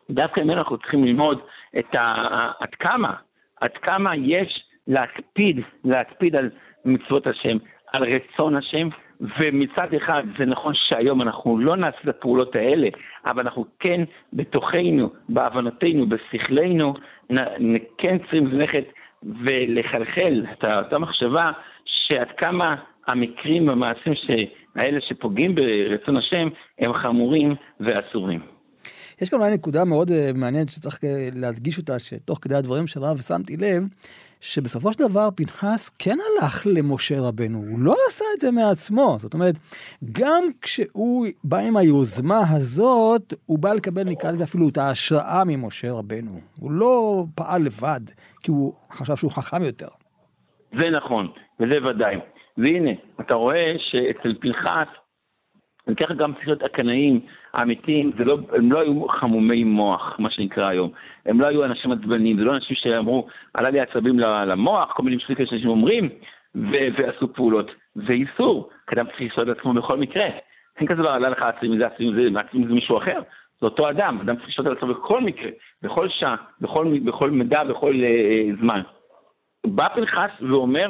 דווקא 0.09 0.41
ממנו 0.41 0.57
אנחנו 0.57 0.77
צריכים 0.77 1.03
ללמוד 1.03 1.39
את 1.79 1.95
ה, 1.95 2.01
עד 2.59 2.75
כמה, 2.79 3.13
עד 3.61 3.71
כמה 3.81 4.15
יש 4.15 4.63
להקפיד, 4.87 5.59
להקפיד 5.83 6.35
על 6.35 6.49
מצוות 6.85 7.27
השם, 7.27 7.57
על 7.93 8.03
רצון 8.03 8.55
השם, 8.55 8.89
ומצד 9.39 9.93
אחד 9.97 10.23
זה 10.39 10.45
נכון 10.45 10.73
שהיום 10.75 11.21
אנחנו 11.21 11.57
לא 11.57 11.75
נעשה 11.75 11.97
את 12.03 12.07
הפעולות 12.07 12.55
האלה, 12.55 12.87
אבל 13.25 13.39
אנחנו 13.39 13.65
כן 13.79 14.03
בתוכנו, 14.33 15.09
בהבנתנו, 15.29 16.05
בשכלנו, 16.09 16.93
כן 17.97 18.17
צריכים 18.17 18.47
ללכת 18.47 18.83
ולחלחל 19.23 20.45
את 20.51 20.65
אותה 20.73 20.99
מחשבה 20.99 21.51
שעד 21.85 22.27
כמה 22.37 22.75
המקרים 23.07 23.67
והמעשים 23.67 24.13
האלה 24.75 25.01
שפוגעים 25.01 25.55
ברצון 25.55 26.17
השם 26.17 26.47
הם 26.79 26.93
חמורים 26.93 27.55
ואסורים. 27.79 28.52
יש 29.21 29.29
כאן 29.29 29.39
אולי 29.39 29.51
נקודה 29.51 29.85
מאוד 29.85 30.11
אה, 30.11 30.29
מעניינת 30.35 30.69
שצריך 30.69 30.99
אה, 31.03 31.29
להדגיש 31.35 31.77
אותה, 31.77 31.99
שתוך 31.99 32.39
כדי 32.41 32.55
הדברים 32.55 32.87
של 32.87 32.99
רב 32.99 33.17
שמתי 33.17 33.57
לב, 33.57 33.87
שבסופו 34.41 34.93
של 34.93 35.07
דבר 35.09 35.29
פנחס 35.35 35.89
כן 35.99 36.17
הלך 36.41 36.67
למשה 36.67 37.15
רבנו, 37.19 37.57
הוא 37.57 37.79
לא 37.79 37.95
עשה 38.07 38.25
את 38.35 38.39
זה 38.39 38.51
מעצמו. 38.51 39.15
זאת 39.19 39.33
אומרת, 39.33 39.55
גם 40.11 40.43
כשהוא 40.61 41.27
בא 41.43 41.57
עם 41.57 41.77
היוזמה 41.77 42.39
הזאת, 42.49 43.33
הוא 43.45 43.59
בא 43.59 43.73
לקבל, 43.73 44.03
נקרא 44.03 44.31
לזה 44.31 44.43
אפילו 44.43 44.69
את 44.69 44.77
ההשראה 44.77 45.43
ממשה 45.45 45.91
רבנו. 45.91 46.31
הוא 46.59 46.71
לא 46.71 47.23
פעל 47.35 47.61
לבד, 47.61 48.01
כי 48.43 48.51
הוא 48.51 48.73
חשב 48.91 49.15
שהוא 49.15 49.31
חכם 49.31 49.63
יותר. 49.63 49.87
זה 50.79 50.89
נכון, 50.89 51.27
וזה 51.59 51.77
ודאי. 51.89 52.15
והנה, 52.57 52.91
אתה 53.21 53.33
רואה 53.33 53.73
שאצל 53.77 54.35
פנחס, 54.41 54.87
וככה 55.87 56.13
גם 56.13 56.33
צריך 56.33 56.47
להיות 56.47 56.63
הקנאים 56.63 57.19
האמיתיים, 57.53 58.11
לא, 58.25 58.37
הם 58.53 58.71
לא 58.71 58.79
היו 58.79 59.07
חמומי 59.07 59.63
מוח, 59.63 60.15
מה 60.19 60.31
שנקרא 60.31 60.69
היום. 60.69 60.91
הם 61.25 61.41
לא 61.41 61.47
היו 61.47 61.65
אנשים 61.65 61.91
עצבניים, 61.91 62.37
זה 62.37 62.43
לא 62.43 62.53
אנשים 62.53 62.75
שאמרו, 62.75 63.27
עלה 63.53 63.69
לי 63.69 63.79
עצבים 63.79 64.19
למוח, 64.19 64.93
כל 64.93 65.03
מיני 65.03 65.15
משחקים 65.15 65.45
שאנשים 65.45 65.69
אומרים, 65.69 66.09
ו- 66.55 66.87
ועשו 66.97 67.33
פעולות. 67.33 67.71
זה 67.95 68.13
איסור, 68.13 68.69
כי 68.87 68.95
אדם 68.99 69.05
צריך 69.17 69.33
את 69.41 69.57
עצמו 69.57 69.73
בכל 69.73 69.97
מקרה. 69.97 70.25
אין 70.79 70.87
כזה 70.87 71.01
דבר, 71.01 71.11
עלה 71.11 71.29
לך 71.29 71.43
עצבים, 71.43 71.79
זה 71.79 71.87
עצבים, 71.87 72.13
זה 72.13 72.39
עצבים 72.39 72.67
זה 72.67 72.73
מישהו 72.73 72.97
אחר. 72.97 73.19
זה 73.61 73.67
אותו 73.67 73.89
אדם, 73.89 74.19
אדם 74.21 74.35
צריך 74.35 74.47
לשאול 74.47 74.71
את 74.71 74.77
עצמו 74.77 74.93
בכל 74.93 75.21
מקרה, 75.21 75.49
בכל 75.81 76.09
שעה, 76.09 76.35
בכל, 76.61 76.99
בכל 77.05 77.31
מידע, 77.31 77.63
בכל 77.63 77.93
uh, 77.93 78.61
זמן. 78.61 78.81
בא 79.67 79.87
פנחס 79.95 80.31
ואומר, 80.49 80.87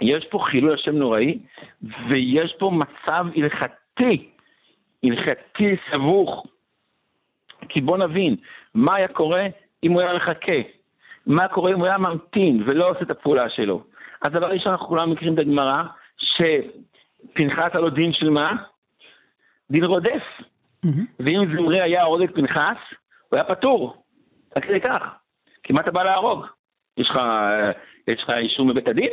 יש 0.00 0.26
פה 0.30 0.38
חילול 0.50 0.74
השם 0.74 0.96
נוראי, 0.96 1.38
ויש 1.82 2.54
פה 2.58 2.70
מצב 2.70 3.26
הלכתי, 3.36 4.30
הלכתי 5.04 5.76
סבוך. 5.92 6.46
כי 7.68 7.80
בוא 7.80 7.98
נבין, 7.98 8.36
מה 8.74 8.96
היה 8.96 9.08
קורה 9.08 9.46
אם 9.84 9.92
הוא 9.92 10.00
היה 10.00 10.16
מחכה? 10.16 10.58
מה 11.26 11.48
קורה 11.48 11.72
אם 11.72 11.78
הוא 11.78 11.86
היה 11.86 11.98
ממתין 11.98 12.62
ולא 12.66 12.90
עושה 12.90 13.00
את 13.00 13.10
הפעולה 13.10 13.50
שלו? 13.50 13.82
אז 14.22 14.32
דבר 14.32 14.48
ראשון, 14.48 14.72
אנחנו 14.72 14.86
כולם 14.86 15.10
מכירים 15.10 15.34
את 15.34 15.38
הגמרא, 15.38 15.82
שפנחס 16.18 17.70
היה 17.72 17.80
לו 17.80 17.90
דין 17.90 18.12
של 18.12 18.30
מה? 18.30 18.52
דין 19.70 19.84
רודף. 19.84 20.22
Mm-hmm. 20.86 20.88
ואם 21.20 21.56
זמרי 21.56 21.82
היה 21.82 22.02
הורג 22.02 22.22
את 22.22 22.34
פנחס, 22.34 22.78
הוא 23.28 23.36
היה 23.36 23.44
פטור. 23.44 24.02
עד 24.54 24.62
כדי 24.62 24.80
כך. 24.80 25.02
כי 25.62 25.72
מה 25.72 25.80
אתה 25.80 25.90
בא 25.90 26.02
להרוג? 26.02 26.46
יש 26.96 27.10
לך, 27.10 27.20
יש 28.08 28.22
לך 28.22 28.30
אישור 28.38 28.66
מבית 28.66 28.88
הדין? 28.88 29.10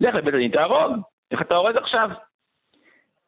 לך 0.00 0.14
לבית 0.14 0.34
הדין 0.34 0.50
תהרוג. 0.50 0.96
איך 1.30 1.42
אתה 1.42 1.56
הורג 1.56 1.76
עכשיו? 1.76 2.10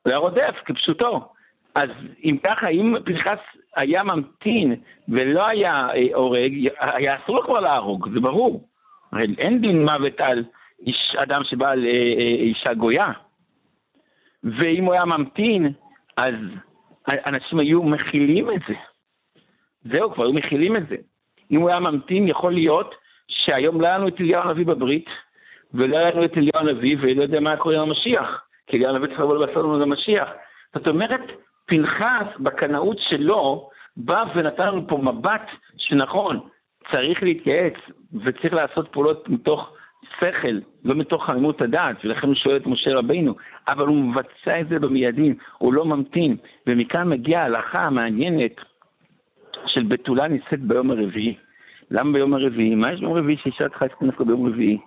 הוא 0.02 0.11
היה 0.11 0.18
רודף, 0.18 0.55
כפשוטו. 0.64 1.33
אז 1.74 1.90
אם 2.24 2.37
ככה, 2.44 2.68
אם 2.68 2.94
פנחס 3.05 3.38
היה 3.76 4.02
ממתין 4.05 4.74
ולא 5.09 5.46
היה 5.46 5.70
אה, 5.70 6.14
הורג, 6.14 6.68
היה 6.81 7.14
אסור 7.16 7.37
לו 7.37 7.44
כבר 7.44 7.61
להרוג, 7.61 8.09
זה 8.14 8.20
ברור. 8.20 8.68
הרי 9.12 9.24
אין 9.38 9.61
דין 9.61 9.83
מוות 9.83 10.20
על 10.20 10.44
איש, 10.81 11.16
אדם 11.22 11.40
שבא 11.44 11.74
לאישה 11.74 12.74
גויה. 12.74 13.12
ואם 14.44 14.85
הוא 14.85 14.92
היה 14.92 15.05
ממתין, 15.05 15.72
אז 16.16 16.35
אנשים 17.09 17.59
היו 17.59 17.83
מכילים 17.83 18.50
את 18.50 18.61
זה. 18.68 18.74
זהו, 19.92 20.14
כבר 20.14 20.24
היו 20.24 20.33
מכילים 20.33 20.76
את 20.76 20.88
זה. 20.88 20.96
אם 21.50 21.61
הוא 21.61 21.68
היה 21.70 21.81
ממתין, 21.81 22.29
יכול 22.29 22.52
להיות 22.52 22.94
שהיום 23.29 23.81
לא 23.81 23.87
היה 23.87 23.98
לנו 23.98 24.09
את 24.09 24.20
אליהו 24.20 24.42
הנביא 24.42 24.66
בברית, 24.66 25.07
ולא 25.77 25.99
היה 25.99 26.11
לנו 26.11 26.25
את 26.25 26.37
אליהו 26.37 26.69
הנביא, 26.69 26.97
ולא 27.01 27.23
יודע 27.23 27.41
מה 27.41 27.57
קורה 27.57 27.75
עם 27.75 27.81
המשיח. 27.81 28.43
כי 28.67 28.77
אליהו 28.77 28.95
הנביא 28.95 29.09
צריך 29.09 29.21
לבוא 29.21 29.37
לבשר 29.37 29.61
לנו 29.61 29.79
למשיח. 29.79 30.29
זאת 30.75 30.89
אומרת, 30.89 31.21
פנחס, 31.67 32.27
בקנאות 32.41 32.97
שלו, 33.01 33.71
בא 33.97 34.25
ונתן 34.35 34.67
לנו 34.67 34.89
פה 34.89 34.99
מבט 34.99 35.51
שנכון, 35.77 36.41
צריך 36.93 37.23
להתייעץ 37.23 37.75
וצריך 38.15 38.55
לעשות 38.55 38.89
פעולות 38.93 39.29
מתוך 39.29 39.73
שכל, 40.21 40.59
לא 40.85 40.95
מתוך 40.95 41.27
חמימות 41.27 41.62
הדעת, 41.62 41.97
ולכן 42.05 42.27
הוא 42.27 42.35
שואל 42.35 42.57
את 42.57 42.67
משה 42.67 42.95
רבינו, 42.95 43.35
אבל 43.69 43.87
הוא 43.87 43.97
מבצע 43.97 44.61
את 44.61 44.69
זה 44.69 44.79
במיידים, 44.79 45.35
הוא 45.59 45.73
לא 45.73 45.85
ממתין, 45.85 46.37
ומכאן 46.67 47.09
מגיעה 47.09 47.43
ההלכה 47.43 47.83
המעניינת 47.83 48.57
של 49.67 49.83
בתולה 49.83 50.29
נישאת 50.29 50.61
ביום 50.61 50.91
הרביעי. 50.91 51.37
למה 51.91 52.12
ביום 52.12 52.35
הרביעי? 52.35 52.75
מה 52.75 52.93
יש 52.93 53.01
ביום 53.01 53.12
רביעי 53.12 53.39
שאישה 53.43 53.69
צריכה 53.69 53.85
להתכנס 53.85 54.27
ביום 54.27 54.47
רביעי? 54.47 54.79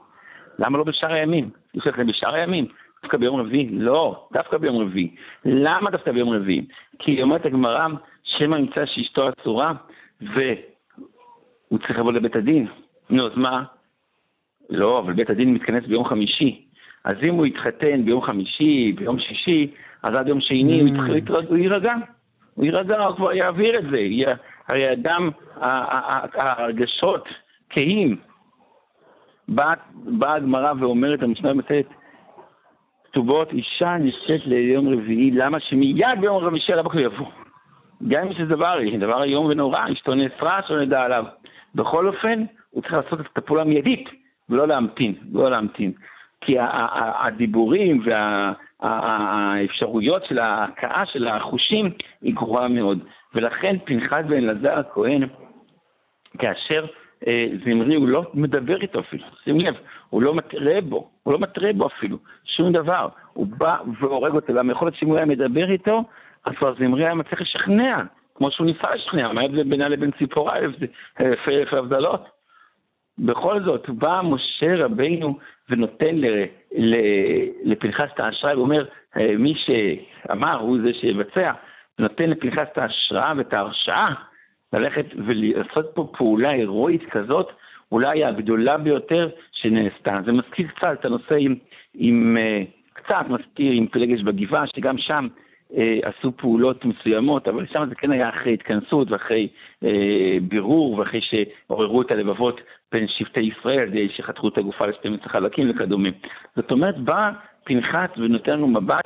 למה 0.60 0.78
לא 0.78 0.84
בשאר 0.84 1.14
הימים? 1.14 1.50
יש 1.74 1.88
לכם 1.88 2.08
בשאר 2.08 2.36
הימים. 2.36 2.66
דווקא 3.04 3.18
ביום 3.18 3.40
רביעי? 3.40 3.70
לא, 3.72 4.28
דווקא 4.34 4.58
ביום 4.58 4.78
רביעי. 4.78 5.16
למה 5.46 5.90
דווקא 5.90 6.12
ביום 6.12 6.30
רביעי? 6.30 6.66
כי 7.00 7.22
אומרת 7.22 7.46
הגמרא, 7.46 7.88
שמא 8.24 8.56
נמצא 8.56 8.86
שאשתו 8.86 9.22
אסורה, 9.42 9.74
והוא 10.22 11.80
צריך 11.80 12.00
לבוא 12.00 12.14
לבית 12.14 12.36
הדין. 12.36 12.68
נו, 13.10 13.26
אז 13.26 13.32
מה? 13.36 13.64
לא, 14.70 15.00
אבל 15.00 15.14
בית 15.14 15.30
הדין 15.30 15.54
מתכנס 15.54 15.86
ביום 15.86 16.06
חמישי. 16.06 16.66
אז 17.04 17.16
אם 17.28 17.34
הוא 17.34 17.46
יתחתן 17.46 18.06
ביום 18.06 18.22
חמישי, 18.22 18.92
ביום 18.92 19.20
שישי, 19.20 19.72
אז 20.04 20.16
עד 20.18 20.28
יום 20.28 20.42
שני 20.42 20.82
mm. 20.82 21.02
הוא 21.48 21.58
יירגע. 21.58 21.94
הוא 22.56 22.66
יירגע, 22.66 23.00
הוא 23.00 23.16
כבר 23.16 23.34
יעביר 23.34 23.80
את 23.80 23.84
זה. 23.92 24.00
הרי 24.68 24.94
אדם, 24.94 25.30
הרגשות 26.36 27.28
כהים. 27.70 28.18
באה 29.50 30.36
הגמרא 30.36 30.74
ואומרת, 30.80 31.24
המשנה 31.24 31.54
מצאת, 31.54 31.86
כתובות 33.08 33.52
אישה 33.54 33.98
נשאת 34.00 34.42
ליום 34.46 34.94
רביעי, 34.94 35.32
למה 35.32 35.60
שמיד 35.60 36.06
ביום 36.22 36.46
חמישי 36.46 36.74
על 36.74 36.80
הבוקר 36.80 37.00
יבוא? 37.00 37.28
גם 38.08 38.28
אם 38.28 38.34
זה 38.40 38.46
דבר, 38.46 38.78
דבר 39.00 39.24
איום 39.24 39.46
ונורא, 39.46 39.80
אשתו 39.94 40.16
נאסרה 40.16 40.60
שלא 40.68 40.82
נדע 40.82 41.02
עליו. 41.02 41.26
בכל 41.76 42.08
אופן, 42.08 42.44
הוא 42.70 42.82
צריך 42.82 42.94
לעשות 42.94 43.20
את 43.20 43.38
הפעולה 43.38 43.62
המיידית, 43.62 44.10
ולא 44.50 44.68
להמתין, 44.68 45.14
לא 45.32 45.52
להמתין. 45.52 45.92
כי 46.42 46.56
הדיבורים 46.60 48.04
והאפשרויות 48.82 50.26
של 50.26 50.40
ההכאה 50.40 51.06
של 51.06 51.28
החושים 51.28 51.92
היא 52.22 52.36
גרועה 52.36 52.68
מאוד. 52.68 53.00
ולכן 53.36 53.76
פנחס 53.86 54.22
בן 54.28 54.50
אלעזר 54.50 54.80
הכהן, 54.80 55.28
כאשר 56.38 56.86
זמרי, 57.66 57.96
הוא 57.96 58.08
לא 58.08 58.24
מדבר 58.34 58.82
איתו 58.82 59.00
אפילו, 59.00 59.24
שים 59.44 59.60
לב, 59.60 59.76
הוא 60.10 60.22
לא 60.22 60.36
מתרה 60.36 60.82
בו, 60.82 61.10
הוא 61.24 61.34
לא 61.34 61.40
מתרה 61.40 61.74
בו 61.74 61.88
אפילו, 61.88 62.18
שום 62.46 62.72
דבר. 62.72 63.08
הוא 63.34 63.48
בא 63.48 63.78
והורג 64.00 64.34
אותו, 64.34 64.54
למה 64.54 64.72
יכול 64.72 64.88
להיות 64.88 64.96
שאם 64.96 65.08
הוא 65.08 65.18
היה 65.18 65.26
מדבר 65.26 65.72
איתו, 65.72 66.04
אז 66.46 66.54
כבר 66.56 66.74
זמרי 66.80 67.06
היה 67.06 67.14
מצליח 67.14 67.42
לשכנע, 67.42 68.02
כמו 68.36 68.52
שהוא 68.52 68.66
ניסה 68.66 68.96
לשכנע, 68.96 69.34
מה 69.34 69.42
ההבדל 69.42 69.64
בינה 69.64 69.88
לבין 69.88 70.12
ציפורה, 70.18 70.54
אלף 71.20 71.74
הבדלות. 71.74 72.26
בכל 73.20 73.64
זאת, 73.64 73.90
בא 73.90 74.22
משה 74.24 74.86
רבינו 74.86 75.38
ונותן 75.70 76.16
לפנחס 77.64 78.08
את 78.14 78.20
האשראי, 78.20 78.54
הוא 78.54 78.64
אומר, 78.64 78.86
אה, 79.18 79.38
מי 79.38 79.54
שאמר 79.56 80.60
הוא 80.60 80.78
זה 80.86 80.94
שיבצע, 80.94 81.52
נותן 82.00 82.30
לפנחס 82.30 82.68
את 82.74 82.78
ההשראה 82.78 83.34
ואת 83.38 83.54
ההרשאה 83.54 84.14
ללכת 84.74 85.06
ולעשות 85.28 85.92
פה 85.94 86.12
פעולה 86.18 86.50
הירואית 86.54 87.04
כזאת, 87.12 87.50
אולי 87.92 88.26
הגדולה 88.26 88.78
ביותר 88.78 89.30
שנעשתה. 89.52 90.16
זה 90.26 90.32
מזכיר 90.32 90.68
קצת 90.68 90.92
את 91.00 91.06
הנושא 91.06 91.36
עם, 91.40 91.56
עם 91.94 92.38
uh, 92.38 92.66
קצת 92.94 93.26
מזכיר 93.30 93.72
עם 93.72 93.88
פלגש 93.88 94.22
בגבעה, 94.22 94.68
שגם 94.68 94.98
שם 94.98 95.28
uh, 95.72 95.76
עשו 96.04 96.32
פעולות 96.38 96.86
מסוימות, 96.86 97.48
אבל 97.48 97.66
שם 97.74 97.84
זה 97.90 97.96
כן 97.96 98.12
היה 98.12 98.30
אחרי 98.30 98.54
התכנסות 98.54 99.12
ואחרי 99.12 99.48
uh, 99.84 99.88
בירור 100.42 100.94
ואחרי 100.94 101.20
שעוררו 101.22 102.02
את 102.02 102.12
הלבבות 102.12 102.62
בין 102.92 103.08
שבטי 103.08 103.44
ישראל, 103.44 103.90
שחתכו 104.16 104.48
את 104.48 104.58
הגופה 104.58 104.86
ל-12 104.86 105.30
חלקים 105.30 105.70
וכדומה. 105.70 106.10
זאת 106.56 106.72
אומרת, 106.72 106.98
בא 106.98 107.26
פנחס 107.64 108.10
ונותן 108.18 108.54
לנו 108.54 108.68
מבט 108.68 109.06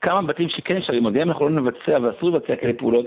כמה 0.00 0.22
בתים 0.22 0.48
שכן 0.48 0.76
אפשרים, 0.76 1.10
גם 1.10 1.22
אם 1.22 1.28
אנחנו 1.28 1.48
לא 1.48 1.60
נבצע 1.60 1.98
ואסור 2.02 2.30
לבצע 2.30 2.56
כאלה 2.56 2.72
פעולות, 2.72 3.06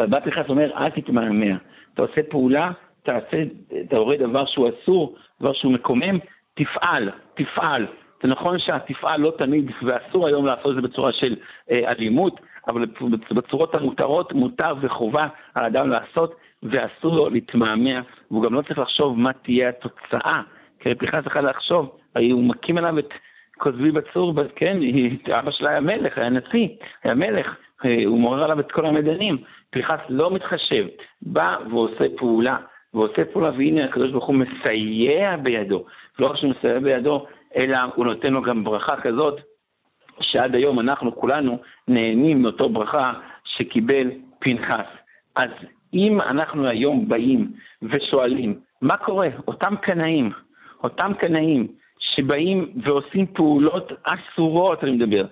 בא 0.00 0.20
פנחס 0.20 0.48
אומר, 0.48 0.70
אל 0.76 0.90
תתמהמה. 0.90 1.56
אתה 1.94 2.02
עושה 2.02 2.22
פעולה, 2.30 2.70
תעשה, 3.02 3.42
אתה 3.80 3.96
רואה 3.96 4.16
דבר 4.16 4.46
שהוא 4.46 4.68
אסור, 4.68 5.16
דבר 5.40 5.52
שהוא 5.52 5.72
מקומם, 5.72 6.18
תפעל, 6.54 7.10
תפעל. 7.34 7.86
זה 8.22 8.28
נכון 8.28 8.58
שהתפעל 8.58 9.20
לא 9.20 9.32
תמיד, 9.38 9.70
ואסור 9.82 10.26
היום 10.26 10.46
לעשות 10.46 10.66
את 10.70 10.74
זה 10.74 10.88
בצורה 10.88 11.12
של 11.12 11.36
אה, 11.70 11.92
אלימות, 11.92 12.40
אבל 12.68 12.84
בצורות 13.30 13.74
המותרות 13.74 14.32
מותר 14.32 14.74
וחובה 14.80 15.28
על 15.54 15.64
אדם 15.64 15.90
לעשות, 15.90 16.36
ואסור 16.62 17.16
לו 17.16 17.28
להתמהמה, 17.28 18.00
והוא 18.30 18.42
גם 18.42 18.54
לא 18.54 18.62
צריך 18.62 18.78
לחשוב 18.78 19.18
מה 19.18 19.32
תהיה 19.32 19.68
התוצאה. 19.68 20.42
כי 20.80 20.94
פנחס 20.94 21.26
יכול 21.26 21.42
לחשוב, 21.42 21.96
הוא 22.32 22.44
מקים 22.44 22.78
עליו 22.78 22.98
את 22.98 23.08
כותבי 23.58 23.90
בצור, 23.90 24.34
כן, 24.56 24.78
אבא 25.38 25.50
שלה 25.50 25.70
היה 25.70 25.80
מלך, 25.80 26.18
היה 26.18 26.30
נשיא, 26.30 26.68
היה 27.04 27.14
מלך, 27.14 27.56
הוא 27.82 28.20
מעורר 28.20 28.44
עליו 28.44 28.60
את 28.60 28.72
כל 28.72 28.86
המדנים. 28.86 29.36
פנחס 29.70 29.98
לא 30.08 30.30
מתחשב, 30.30 30.86
בא 31.22 31.56
ועושה 31.70 32.04
פעולה, 32.16 32.56
ועושה 32.94 33.24
פעולה, 33.24 33.50
והנה 33.50 33.84
הקדוש 33.84 34.10
ברוך 34.10 34.26
הוא 34.26 34.34
מסייע 34.34 35.36
בידו. 35.36 35.84
לא 36.18 36.26
רק 36.26 36.36
שהוא 36.36 36.50
מסייע 36.50 36.78
בידו, 36.78 37.26
אלא 37.56 37.76
הוא 37.94 38.06
נותן 38.06 38.32
לו 38.32 38.42
גם 38.42 38.64
ברכה 38.64 38.96
כזאת, 38.96 39.40
שעד 40.20 40.56
היום 40.56 40.80
אנחנו 40.80 41.16
כולנו 41.16 41.58
נהנים 41.88 42.42
מאותו 42.42 42.68
ברכה 42.68 43.12
שקיבל 43.44 44.10
פנחס. 44.38 44.86
אז 45.36 45.50
אם 45.94 46.20
אנחנו 46.20 46.68
היום 46.68 47.08
באים 47.08 47.50
ושואלים, 47.82 48.60
מה 48.82 48.96
קורה? 48.96 49.28
אותם 49.48 49.76
קנאים, 49.76 50.30
אותם 50.84 51.12
קנאים 51.18 51.66
שבאים 51.98 52.72
ועושים 52.84 53.26
פעולות 53.26 53.92
אסורות, 54.02 54.84
אני 54.84 54.90
מדבר, 54.90 55.24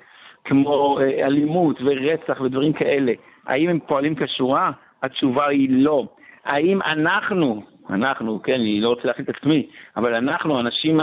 כמו 0.44 0.98
אה, 1.00 1.26
אלימות 1.26 1.76
ורצח 1.80 2.40
ודברים 2.40 2.72
כאלה, 2.72 3.12
האם 3.46 3.68
הם 3.68 3.78
פועלים 3.87 4.14
כשורה? 4.14 4.70
התשובה 5.02 5.48
היא 5.48 5.68
לא. 5.70 6.07
האם 6.44 6.78
אנחנו, 6.83 7.62
אנחנו, 7.90 8.42
כן, 8.42 8.52
אני 8.52 8.80
לא 8.80 8.88
רוצה 8.88 9.02
להחליט 9.04 9.30
את 9.30 9.37
עצמי, 9.37 9.66
אבל 9.96 10.14
אנחנו, 10.14 10.57
האנשים, 10.57 11.00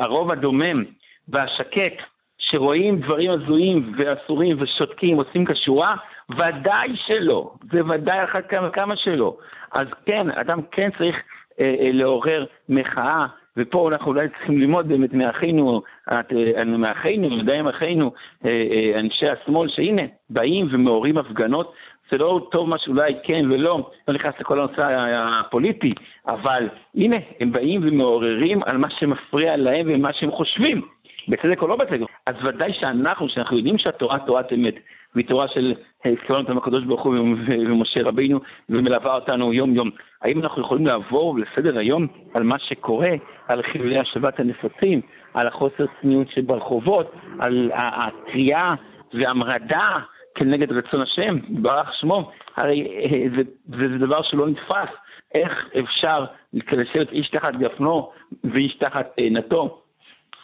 הרוב 0.00 0.32
הדומם 0.32 0.84
והשקט, 1.28 2.02
שרואים 2.38 3.00
דברים 3.00 3.30
הזויים 3.30 3.92
ואסורים 3.96 4.56
ושותקים, 4.60 5.16
עושים 5.16 5.44
כשורה, 5.44 5.94
ודאי 6.30 6.88
שלא, 7.06 7.54
זה 7.72 7.84
ודאי 7.84 8.20
אחת 8.24 8.48
כמה, 8.48 8.70
כמה 8.70 8.96
שלא. 8.96 9.36
אז 9.72 9.86
כן, 10.06 10.30
אדם 10.30 10.58
כן 10.70 10.90
צריך 10.98 11.16
אה, 11.60 11.74
אה, 11.80 11.90
לעורר 11.92 12.44
מחאה 12.68 13.26
ופה 13.58 13.88
אנחנו 13.88 14.12
אולי 14.12 14.28
צריכים 14.28 14.58
ללמוד 14.58 14.88
באמת 14.88 15.14
מאחינו, 15.14 15.82
אה, 16.12 16.64
מאחינו, 16.64 17.38
ודאי 17.38 17.62
מאחינו, 17.62 18.12
אה, 18.44 18.50
אה, 18.50 19.00
אנשי 19.00 19.26
השמאל, 19.26 19.68
שהנה, 19.68 20.02
באים 20.30 20.68
ומעוררים 20.70 21.18
הפגנות. 21.18 21.72
זה 22.10 22.18
לא 22.18 22.48
טוב 22.50 22.68
מה 22.68 22.76
שאולי 22.78 23.14
כן 23.22 23.50
ולא, 23.50 23.90
לא 24.08 24.14
נכנס 24.14 24.34
לכל 24.40 24.58
הנושא 24.58 24.88
הפוליטי, 25.16 25.92
אבל 26.28 26.68
הנה, 26.94 27.16
הם 27.40 27.52
באים 27.52 27.80
ומעוררים 27.84 28.60
על 28.66 28.78
מה 28.78 28.88
שמפריע 28.90 29.56
להם 29.56 29.86
ומה 29.94 30.12
שהם 30.12 30.30
חושבים, 30.30 30.82
בצדק 31.28 31.62
או 31.62 31.68
לא 31.68 31.76
בצדק. 31.76 32.06
אז 32.26 32.34
ודאי 32.44 32.72
שאנחנו, 32.80 33.28
שאנחנו 33.28 33.56
יודעים 33.56 33.78
שהתורה 33.78 34.18
תורת 34.18 34.52
אמת, 34.52 34.74
והיא 35.14 35.26
תורה 35.26 35.48
של 35.48 35.74
הזכרנו 36.04 36.40
אותנו 36.40 36.58
הקדוש 36.58 36.84
ברוך 36.84 37.02
הוא 37.02 37.14
ומשה 37.48 38.02
רבינו, 38.04 38.40
ומלווה 38.68 39.14
אותנו 39.14 39.52
יום-יום. 39.52 39.90
האם 40.22 40.40
אנחנו 40.40 40.62
יכולים 40.62 40.86
לעבור 40.86 41.38
לסדר 41.38 41.78
היום 41.78 42.06
על 42.34 42.42
מה 42.42 42.56
שקורה, 42.58 43.10
על 43.48 43.62
חילולי 43.62 43.98
השבת 43.98 44.40
הנפוצים, 44.40 45.00
על 45.34 45.46
החוסר 45.46 45.84
צניעות 46.00 46.30
שברחובות, 46.30 47.12
על 47.38 47.70
הקריאה 47.74 48.74
והמרדה 49.14 49.84
כנגד 50.34 50.72
רצון 50.72 51.00
השם, 51.02 51.38
ברח 51.48 51.92
שמו? 52.00 52.30
הרי 52.56 52.86
אה, 52.86 53.28
זה, 53.36 53.42
זה, 53.78 53.98
דבר 53.98 54.22
שלא 54.22 54.48
נתפס. 54.48 54.94
איך 55.34 55.52
אפשר 55.80 56.24
לשבת 56.52 57.12
איש 57.12 57.28
תחת 57.28 57.56
גפנו 57.56 58.10
ואיש 58.44 58.74
תחת 58.74 59.06
אה, 59.20 59.30
נטו? 59.30 59.80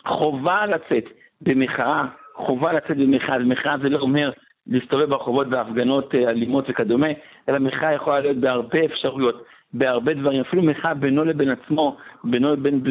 חובה 0.06 0.66
לצאת 0.66 1.04
במחאה, 1.40 2.04
חובה 2.34 2.72
לצאת 2.72 2.96
במחאה, 2.96 3.36
ומחאה 3.40 3.74
זה 3.82 3.88
לא 3.88 3.98
אומר 3.98 4.30
להסתובב 4.66 5.10
ברחובות 5.10 5.48
בהפגנות 5.48 6.14
אה, 6.14 6.30
אלימות 6.30 6.64
וכדומה, 6.70 7.08
אלא 7.48 7.58
מחאה 7.58 7.94
יכולה 7.94 8.20
להיות 8.20 8.36
בהרבה 8.36 8.78
אפשרויות, 8.84 9.44
בהרבה 9.72 10.14
דברים, 10.14 10.40
אפילו 10.40 10.62
מחאה 10.62 10.94
בינו 10.94 11.24
לבין 11.24 11.50
עצמו, 11.50 11.96
בינו 12.24 12.52
לבין 12.52 12.82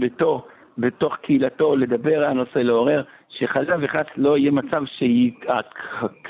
ביתו, 0.00 0.46
בתוך 0.78 1.16
קהילתו, 1.16 1.76
לדבר 1.76 2.18
על 2.18 2.24
הנושא, 2.24 2.58
לעורר, 2.58 3.02
שחלילה 3.28 3.76
וחס 3.80 4.06
לא 4.16 4.38
יהיה 4.38 4.50
מצב 4.50 4.82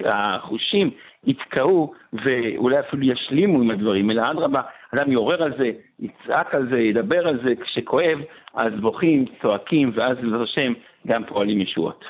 שהחושים 0.04 0.90
יתקעו 1.26 1.92
ואולי 2.12 2.80
אפילו 2.80 3.02
ישלימו 3.04 3.62
עם 3.62 3.70
הדברים, 3.70 4.10
אלא 4.10 4.22
אדרבה, 4.30 4.60
אדם 4.94 5.12
יעורר 5.12 5.42
על 5.42 5.52
זה, 5.58 5.70
יצעק 6.00 6.54
על 6.54 6.68
זה, 6.72 6.80
ידבר 6.80 7.28
על 7.28 7.40
זה, 7.46 7.54
כשכואב, 7.56 8.18
אז 8.54 8.72
בוכים, 8.80 9.24
צועקים, 9.42 9.92
ואז 9.94 10.16
בעזרת 10.22 10.40
השם 10.42 10.72
גם 11.06 11.24
פועלים 11.24 11.60
ישועות. 11.60 12.04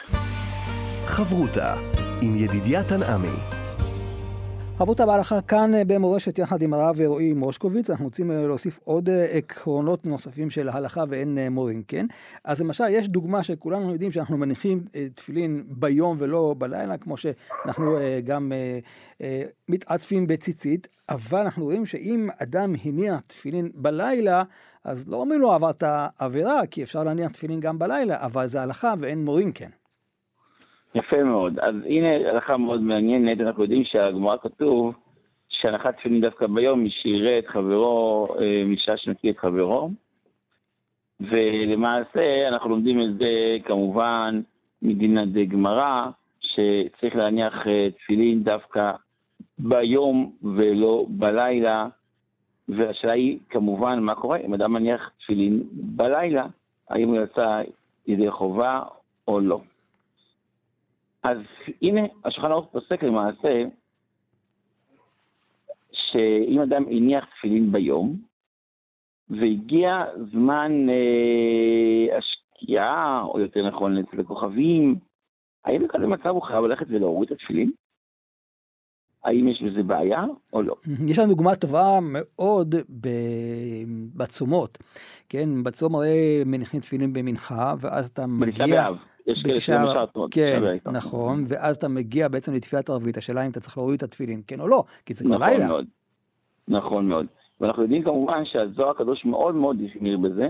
חברותה 1.07 1.75
עם 2.23 2.37
ידידיה 2.37 2.85
תנעמי 2.85 3.39
רבותא 4.81 5.07
בהלכה 5.07 5.41
כאן 5.41 5.75
אה, 5.75 5.85
במורשת 5.85 6.39
יחד 6.39 6.63
עם 6.63 6.75
הרב 6.75 7.01
רועי 7.01 7.33
מושקוביץ, 7.33 7.91
אנחנו 7.91 8.05
רוצים 8.05 8.31
אה, 8.31 8.47
להוסיף 8.47 8.79
עוד 8.85 9.09
אה, 9.09 9.25
עקרונות 9.25 10.07
נוספים 10.07 10.51
של 10.51 10.69
הלכה 10.69 11.05
ואין 11.09 11.39
מורים, 11.51 11.83
כן? 11.89 12.07
אז 12.45 12.61
למשל, 12.61 12.85
יש 12.91 13.09
דוגמה 13.09 13.43
שכולנו 13.43 13.93
יודעים 13.93 14.13
שאנחנו 14.13 14.37
מניחים 14.37 14.85
תפילין 15.15 15.65
ביום 15.69 16.17
ולא 16.21 16.55
בלילה, 16.59 16.97
כמו 16.99 17.17
שאנחנו 17.17 17.97
גם 18.25 18.53
מתעטפים 19.69 20.27
בציצית, 20.27 20.89
אבל 21.09 21.39
אנחנו 21.39 21.65
רואים 21.65 21.87
שאם 21.87 22.29
אדם 22.43 22.75
הניח 22.85 23.21
תפילין 23.21 23.71
בלילה, 23.75 24.43
אז 24.85 25.09
לא 25.09 25.17
אומרים 25.17 25.41
לו 25.41 25.53
עברת 25.53 25.83
עבירה, 26.19 26.67
כי 26.67 26.83
אפשר 26.83 27.05
להניח 27.05 27.33
תפילין 27.33 27.61
גם 27.61 27.79
בלילה, 27.79 28.17
אבל 28.21 28.47
זה 28.47 28.63
הלכה 28.63 28.95
ואין 29.01 29.25
מורים, 29.25 29.53
כן. 29.53 29.71
יפה 30.95 31.25
מאוד. 31.25 31.59
אז 31.59 31.75
הנה 31.87 32.09
הלכה 32.09 32.57
מאוד 32.57 32.83
מעניינת, 32.83 33.41
אנחנו 33.41 33.63
יודעים 33.63 33.85
שהגמרא 33.85 34.37
כתוב 34.37 34.95
שהנחת 35.49 35.97
תפילין 35.97 36.21
דווקא 36.21 36.47
ביום, 36.47 36.81
מי 36.81 36.91
שיראה 36.91 37.39
את 37.39 37.47
חברו, 37.47 38.29
אה, 38.41 38.63
משעה 38.67 38.97
שנקיא 38.97 39.31
את 39.31 39.39
חברו. 39.39 39.91
ולמעשה 41.21 42.49
אנחנו 42.49 42.71
לומדים 42.71 43.01
את 43.01 43.19
זה 43.19 43.57
כמובן 43.65 44.41
מדינה 44.83 45.27
דה 45.27 45.45
גמרא, 45.45 46.07
שצריך 46.41 47.17
להניח 47.17 47.67
אה, 47.67 47.89
תפילין 47.91 48.43
דווקא 48.43 48.93
ביום 49.59 50.33
ולא 50.43 51.07
בלילה. 51.09 51.89
והשאלה 52.69 53.13
היא 53.13 53.39
כמובן 53.51 54.01
מה 54.01 54.15
קורה 54.15 54.39
אם 54.39 54.55
אדם 54.55 54.73
מניח 54.73 55.11
תפילין 55.19 55.63
בלילה, 55.73 56.47
האם 56.91 57.09
הוא 57.09 57.19
יצא 57.25 57.63
ידי 58.07 58.31
חובה 58.31 58.83
או 59.29 59.41
לא. 59.41 59.61
אז 61.29 61.39
הנה, 61.83 62.01
השולחן 62.25 62.51
ערוך 62.51 62.67
פוסק 62.73 63.03
למעשה, 63.03 63.65
שאם 65.93 66.61
אדם 66.61 66.85
הניח 66.87 67.25
תפילין 67.25 67.73
ביום, 67.73 68.17
והגיע 69.31 70.05
זמן 70.33 70.73
אה, 70.89 72.19
השקיעה, 72.19 73.23
או 73.25 73.41
יותר 73.41 73.69
נכון 73.69 73.99
אצל 73.99 74.21
הכוכבים, 74.21 74.99
האם 75.65 75.83
בכזה 75.83 76.07
מצב 76.07 76.29
הוא 76.29 76.43
חייב 76.43 76.65
ללכת 76.65 76.87
ולהוריד 76.89 77.33
את 77.33 77.39
התפילין? 77.41 77.71
האם 79.25 79.49
יש 79.49 79.63
בזה 79.63 79.83
בעיה 79.83 80.25
או 80.53 80.63
לא. 80.63 80.75
יש 81.09 81.19
לנו 81.19 81.29
דוגמה 81.29 81.57
טובה 81.57 81.99
מאוד 82.03 82.75
בצומות, 84.17 84.79
כן? 85.29 85.49
בצום 85.65 85.95
הרי 85.95 86.43
מניחים 86.47 86.81
תפילין 86.81 87.13
במנחה, 87.13 87.75
ואז 87.81 88.09
אתה 88.09 88.27
מגיע... 88.27 88.67
בתשעה 88.67 88.67
באב. 88.67 88.97
יש 89.29 89.67
כאלה 89.67 90.07
מאוד. 90.15 90.35
כן, 90.35 90.61
נכון, 90.93 91.45
ואז 91.49 91.77
אתה 91.77 91.89
מגיע 91.89 92.29
בעצם 92.29 92.55
לתפילת 92.55 92.91
ערבית, 92.91 93.17
השאלה 93.17 93.47
אם 93.47 93.51
אתה 93.51 93.61
צריך 93.61 93.79
להוריד 93.79 93.97
את 93.97 94.03
התפילין, 94.03 94.43
כן 94.47 94.61
או 94.61 94.69
לא, 94.69 94.85
כי 95.07 95.15
זה 95.15 95.25
כבר 95.25 95.35
נכון 95.37 95.51
לילה. 95.51 95.69
מאוד, 95.69 95.87
נכון 96.69 97.09
מאוד. 97.09 97.27
ואנחנו 97.61 97.83
יודעים 97.83 98.03
כמובן 98.03 98.45
שהזוהר 98.45 98.91
הקדוש 98.91 99.25
מאוד 99.25 99.55
מאוד 99.55 99.77
החמיר 99.91 100.19
בזה. 100.19 100.49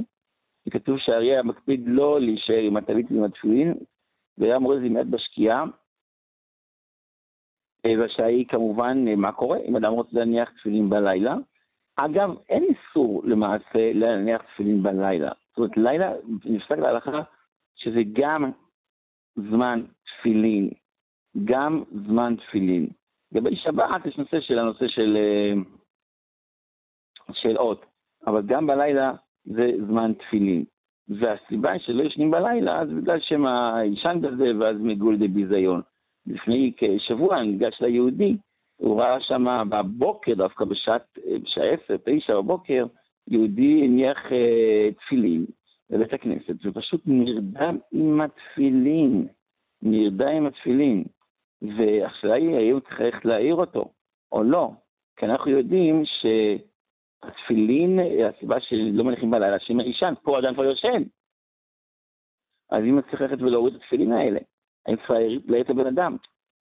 כתוב 0.71 0.99
שהאריה 0.99 1.43
מקפיד 1.43 1.83
לא 1.87 2.21
להישאר 2.21 2.63
עם 2.63 2.77
הטלית 2.77 3.07
ועם 3.11 3.25
התפילין, 3.25 3.75
והיה 4.39 4.59
מורה 4.59 4.77
לזה 4.77 4.89
מיד 4.89 5.11
בשקיעה. 5.11 5.65
והשאלה 7.87 8.29
היא 8.29 8.47
כמובן 8.49 9.15
מה 9.17 9.33
קורה 9.33 9.59
אם 9.69 9.77
אדם 9.77 9.93
רוצה 9.93 10.11
להניח 10.13 10.51
תפילין 10.61 10.91
בלילה. 10.91 11.35
אגב, 11.97 12.31
אין 12.49 12.65
איסור 12.65 13.23
למעשה 13.25 13.93
להניח 13.95 14.43
תפילין 14.43 14.83
בלילה. 14.83 15.31
זאת 15.49 15.59
אומרת, 15.59 15.77
לילה 15.77 16.13
נפסק 16.45 16.79
להלכה 16.79 17.23
שזה 17.75 18.01
גם 18.13 18.51
זמן 19.51 19.83
תפילין, 20.05 20.71
גם 21.45 21.83
זמן 22.07 22.35
תפילין. 22.37 22.89
לגבי 23.33 23.57
שבת 23.57 24.07
יש 24.07 24.19
נושא 24.19 24.41
של 24.41 24.59
הנושא 24.59 24.89
של, 24.89 25.17
של 27.33 27.57
אות, 27.57 27.87
אבל 28.27 28.43
גם 28.47 28.67
בלילה 28.67 29.13
זה 29.45 29.71
זמן 29.87 30.13
תפילין. 30.13 30.65
והסיבה 31.09 31.79
שלא 31.79 32.03
ישנים 32.03 32.31
בלילה 32.31 32.87
זה 32.87 32.95
בגלל 32.95 33.21
שהם 33.21 33.45
ישן 33.93 34.21
בזה 34.21 34.45
ואז 34.61 34.77
מגול 34.81 35.17
דה 35.17 35.29
ביזיון. 35.29 35.81
לפני 36.27 36.73
כשבוע 36.77 37.43
ניגש 37.43 37.81
ליהודי, 37.81 38.37
הוא 38.77 39.01
ראה 39.01 39.21
שם 39.21 39.69
בבוקר, 39.71 40.35
דווקא 40.35 40.65
בשעת, 40.65 41.19
בשעה 41.43 41.65
עשר, 41.65 41.97
תשע 42.05 42.37
בבוקר, 42.37 42.87
יהודי 43.29 43.85
הניח 43.85 44.33
אה, 44.33 44.89
תפילין 44.93 45.47
בבית 45.91 46.13
הכנסת, 46.13 46.55
ופשוט 46.65 47.03
נרדם 47.07 47.79
עם 47.93 48.21
התפילין, 48.21 49.29
נרדם 49.83 50.29
עם 50.29 50.47
התפילין. 50.47 51.05
ועכשיו 51.63 52.31
האם 52.31 52.81
צריך 52.81 53.27
להעיר 53.27 53.55
אותו, 53.55 53.93
או 54.33 54.43
לא. 54.43 54.71
כי 55.17 55.27
אנחנו 55.27 55.51
יודעים 55.51 56.03
שהתפילין, 57.25 57.99
הסיבה 58.29 58.61
שלא 58.61 59.05
מניחים 59.05 59.31
בלילה, 59.31 59.59
שאם 59.59 59.81
ישן, 59.81 60.15
פה 60.23 60.39
אדם 60.39 60.55
כבר 60.55 60.65
יושן. 60.65 61.03
אז 62.71 62.85
אם 62.85 63.01
צריך 63.01 63.21
ללכת 63.21 63.43
ולהוריד 63.43 63.75
את 63.75 63.81
התפילין 63.81 64.13
האלה, 64.13 64.41
האם 64.87 64.97
צריך 64.97 65.11
להעיר 65.49 65.65
את 65.65 65.71
הבן 65.71 65.87
אדם? 65.87 66.17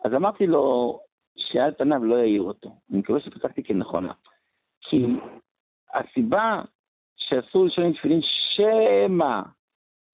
אז 0.05 0.13
אמרתי 0.13 0.47
לו 0.47 0.99
שעל 1.37 1.73
פניו 1.73 2.03
לא 2.03 2.15
יעיר 2.15 2.41
אותו. 2.41 2.69
אני 2.91 2.99
מקווה 2.99 3.19
שפסקתי 3.19 3.63
כנכונה. 3.63 4.13
כי 4.81 5.05
הסיבה 5.93 6.61
שאסור 7.17 7.65
לישון 7.65 7.85
עם 7.85 7.93
תפילין, 7.93 8.19
שמא, 8.57 9.41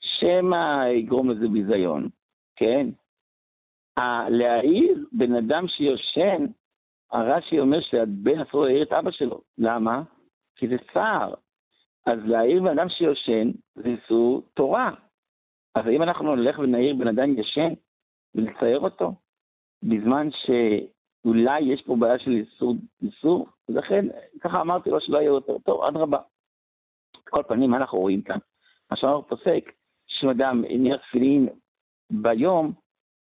שמא 0.01 0.87
יגרום 0.87 1.29
לזה 1.29 1.47
ביזיון, 1.47 2.09
כן? 2.55 2.87
להעיר 4.29 5.05
בן 5.11 5.35
אדם 5.35 5.67
שיושן, 5.67 6.45
הרש"י 7.11 7.59
אומר 7.59 7.81
שהבן 7.81 8.39
אסור 8.39 8.65
להעיר 8.65 8.83
את 8.83 8.93
אבא 8.93 9.11
שלו. 9.11 9.41
למה? 9.57 10.03
כי 10.55 10.67
זה 10.67 10.75
צער. 10.93 11.33
אז 12.05 12.19
להעיר 12.25 12.63
בן 12.63 12.79
אדם 12.79 12.89
שיושן 12.89 13.51
זה 13.75 13.89
איסור 13.89 14.41
תורה. 14.53 14.91
אז 15.75 15.87
האם 15.87 16.03
אנחנו 16.03 16.35
נלך 16.35 16.59
ונעיר 16.59 16.95
בן 16.95 17.07
אדם 17.07 17.39
ישן 17.39 17.73
ולצייר 18.35 18.79
אותו, 18.79 19.13
בזמן 19.83 20.27
שאולי 20.31 21.61
יש 21.61 21.81
פה 21.85 21.95
בעיה 21.99 22.19
של 22.19 22.31
איסור, 22.31 22.75
איסור, 23.01 23.47
ולכן 23.69 24.05
ככה 24.41 24.61
אמרתי 24.61 24.89
לו 24.89 25.01
שלא 25.01 25.17
יהיה 25.17 25.27
יותר 25.27 25.57
טוב, 25.57 25.83
אדרבה. 25.83 26.17
כל 27.29 27.43
פנים, 27.47 27.69
מה 27.69 27.77
אנחנו 27.77 27.99
רואים 27.99 28.21
כאן? 28.21 28.37
מה 28.91 28.97
שאמר 28.97 29.21
פוסק, 29.21 29.71
שאם 30.07 30.29
אדם 30.29 30.63
הניח 30.69 31.01
תפילין 31.01 31.49
ביום, 32.11 32.73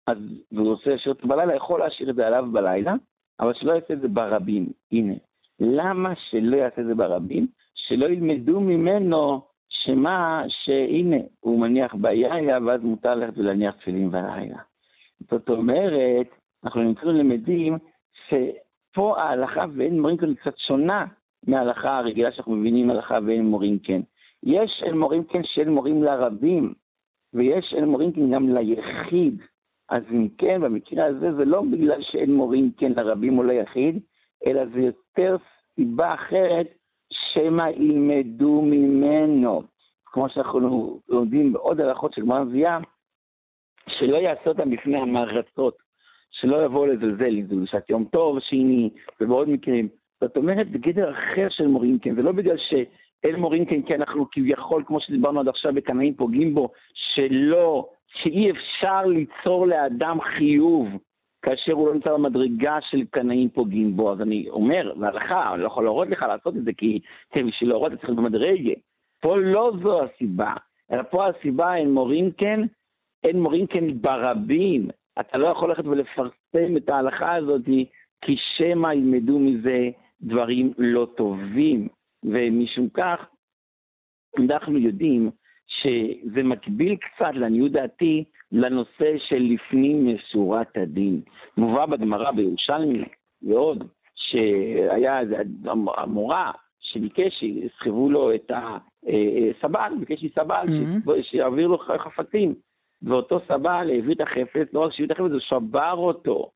אז, 0.07 0.19
והוא 0.53 0.69
רוצה 0.69 0.91
להשאיר 0.91 1.15
בלילה, 1.25 1.57
יכול 1.57 1.81
להשאיר 1.81 2.11
את 2.11 2.15
זה 2.15 2.27
עליו 2.27 2.47
בלילה, 2.53 2.95
אבל 3.41 3.55
שלא 3.55 3.73
יעשה 3.73 3.95
את 3.95 4.01
זה 4.01 4.09
ברבים. 4.09 4.73
הנה, 4.93 5.15
למה 5.61 6.13
שלא 6.31 6.57
יעשה 6.57 6.81
את 6.81 6.87
זה 6.87 6.95
ברבים? 6.95 7.47
שלא 7.75 8.07
ילמדו 8.07 8.61
ממנו 8.61 9.41
שמה, 9.69 10.43
שהנה, 10.49 11.17
הוא 11.41 11.61
מניח 11.61 11.95
ביאיה, 11.95 12.59
ואז 12.67 12.81
מותר 12.83 13.15
ללכת 13.15 13.39
ולהניח 13.39 13.75
תפילין 13.75 14.11
בלילה. 14.11 14.59
זאת 15.31 15.49
אומרת, 15.49 16.29
אנחנו 16.65 16.83
נמצאים 16.83 17.09
למדים 17.09 17.79
שפה 18.29 19.21
ההלכה 19.21 19.65
ואין 19.77 20.01
מורים 20.01 20.17
כאן 20.17 20.35
קצת 20.35 20.59
שונה 20.59 21.07
מההלכה 21.47 21.99
הרגילה 21.99 22.33
שאנחנו 22.33 22.57
מבינים 22.57 22.91
הלכה 22.91 23.19
ואין 23.27 23.45
מורים 23.45 23.79
כן. 23.79 24.01
יש 24.43 24.83
אל 24.87 24.93
מורים 24.93 25.25
כן 25.25 25.41
שאין 25.45 25.69
מורים 25.69 26.03
לרבים, 26.03 26.75
ויש 27.35 27.75
אל 27.79 27.85
מורים 27.85 28.13
כן 28.13 28.31
גם 28.31 28.55
ליחיד. 28.55 29.43
אז 29.89 30.03
אם 30.11 30.29
כן, 30.39 30.61
במקרה 30.61 31.05
הזה 31.05 31.33
זה 31.33 31.45
לא 31.45 31.63
בגלל 31.73 32.03
שאין 32.03 32.35
מורים 32.35 32.71
כן 32.77 32.93
לרבים 32.93 33.39
או 33.39 33.43
ליחיד, 33.43 34.01
אלא 34.47 34.67
זה 34.67 34.81
יותר 34.81 35.37
סיבה 35.75 36.15
אחרת, 36.15 36.67
שמא 37.13 37.69
ילמדו 37.77 38.63
ממנו. 38.63 39.63
כמו 40.05 40.29
שאנחנו 40.29 41.01
לומדים 41.09 41.53
בעוד 41.53 41.81
הלכות 41.81 42.13
של 42.13 42.23
גמרא 42.23 42.45
מביאה, 42.45 42.79
שלא 43.89 44.17
יעשה 44.17 44.51
אותם 44.51 44.71
בפני 44.71 44.99
המרצות, 44.99 45.77
שלא 46.31 46.65
יבואו 46.65 46.87
לזלזל, 46.87 47.29
לזולשת 47.29 47.91
יום 47.91 48.05
טוב, 48.05 48.41
שני, 48.41 48.91
ובעוד 49.21 49.49
מקרים. 49.49 49.89
זאת 50.23 50.37
אומרת, 50.37 50.71
בגדר 50.71 51.11
אחר 51.11 51.49
של 51.51 51.67
מורים 51.67 51.99
כן, 51.99 52.15
ולא 52.17 52.33
בגלל 52.33 52.57
שאין 52.57 53.37
מורים 53.37 53.65
כן, 53.65 53.83
כי 53.83 53.95
אנחנו 53.95 54.27
כביכול, 54.33 54.85
כמו 54.87 55.01
שדיברנו 55.01 55.41
עד 55.41 55.49
עכשיו, 55.49 55.75
בקנאים 55.75 56.15
פוגעים 56.15 56.55
בו, 56.55 56.71
שלא, 56.95 57.89
שאי 58.07 58.51
אפשר 58.51 59.07
ליצור 59.07 59.67
לאדם 59.67 60.21
חיוב 60.21 60.89
כאשר 61.43 61.73
הוא 61.73 61.89
לא 61.89 61.95
נמצא 61.95 62.13
במדרגה 62.13 62.79
של 62.91 63.05
קנאים 63.11 63.49
פוגעים 63.49 63.97
בו. 63.97 64.13
אז 64.13 64.21
אני 64.21 64.49
אומר, 64.49 64.93
להלכה, 64.97 65.55
אני 65.55 65.63
לא 65.63 65.67
יכול 65.67 65.85
להורות 65.85 66.09
לך 66.09 66.23
לעשות 66.23 66.57
את 66.57 66.65
זה, 66.65 66.73
כי 66.73 67.01
כן, 67.31 67.47
בשביל 67.47 67.71
להורות 67.71 67.93
אתה 67.93 68.07
צריך 68.07 68.19
במדרגה. 68.19 68.73
פה 69.21 69.37
לא 69.37 69.73
זו 69.83 70.03
הסיבה, 70.03 70.53
אלא 70.93 71.03
פה 71.03 71.27
הסיבה 71.27 71.75
אין 71.77 71.91
מורים 71.91 72.31
כן, 72.31 72.61
אין 73.25 73.41
מורים 73.41 73.67
כן 73.67 74.01
ברבים. 74.01 74.89
אתה 75.21 75.39
לא 75.39 75.47
יכול 75.47 75.69
ללכת 75.69 75.85
ולפרסם 75.87 76.77
את 76.77 76.89
ההלכה 76.89 77.35
הזאת, 77.35 77.63
כי 78.25 78.37
שמא 78.57 78.93
ילמדו 78.93 79.39
מזה 79.39 79.91
דברים 80.23 80.73
לא 80.79 81.07
טובים. 81.17 81.89
ומשום 82.25 82.89
כך, 82.89 83.27
אנחנו 84.39 84.79
יודעים 84.79 85.31
שזה 85.67 86.43
מקביל 86.43 86.97
קצת, 86.97 87.31
לעניות 87.35 87.73
דעתי, 87.73 88.25
לנושא 88.53 89.19
של 89.19 89.39
לפנים 89.39 90.15
משורת 90.15 90.77
הדין. 90.77 91.21
מובא 91.57 91.87
בגמרא 91.87 92.31
בירושלמי 92.31 93.05
ועוד, 93.43 93.85
שהיה 94.15 95.21
המורה 95.97 96.51
שביקש 96.81 97.39
שיסחבו 97.39 98.11
לו 98.11 98.35
את 98.35 98.51
הסבל, 98.51 99.93
ביקש 100.01 100.25
מסבל 100.25 100.67
mm-hmm. 100.67 101.23
שיעביר 101.23 101.67
לו 101.67 101.79
חפצים. 101.79 102.55
ואותו 103.03 103.41
סבל 103.49 103.91
העביר 103.91 104.13
את 104.13 104.21
החפץ, 104.21 104.73
לא 104.73 104.81
רק 104.81 104.93
שהביא 104.93 105.07
את 105.07 105.11
החפץ, 105.11 105.31
הוא 105.31 105.41
שבר 105.41 105.95
אותו. 105.97 106.51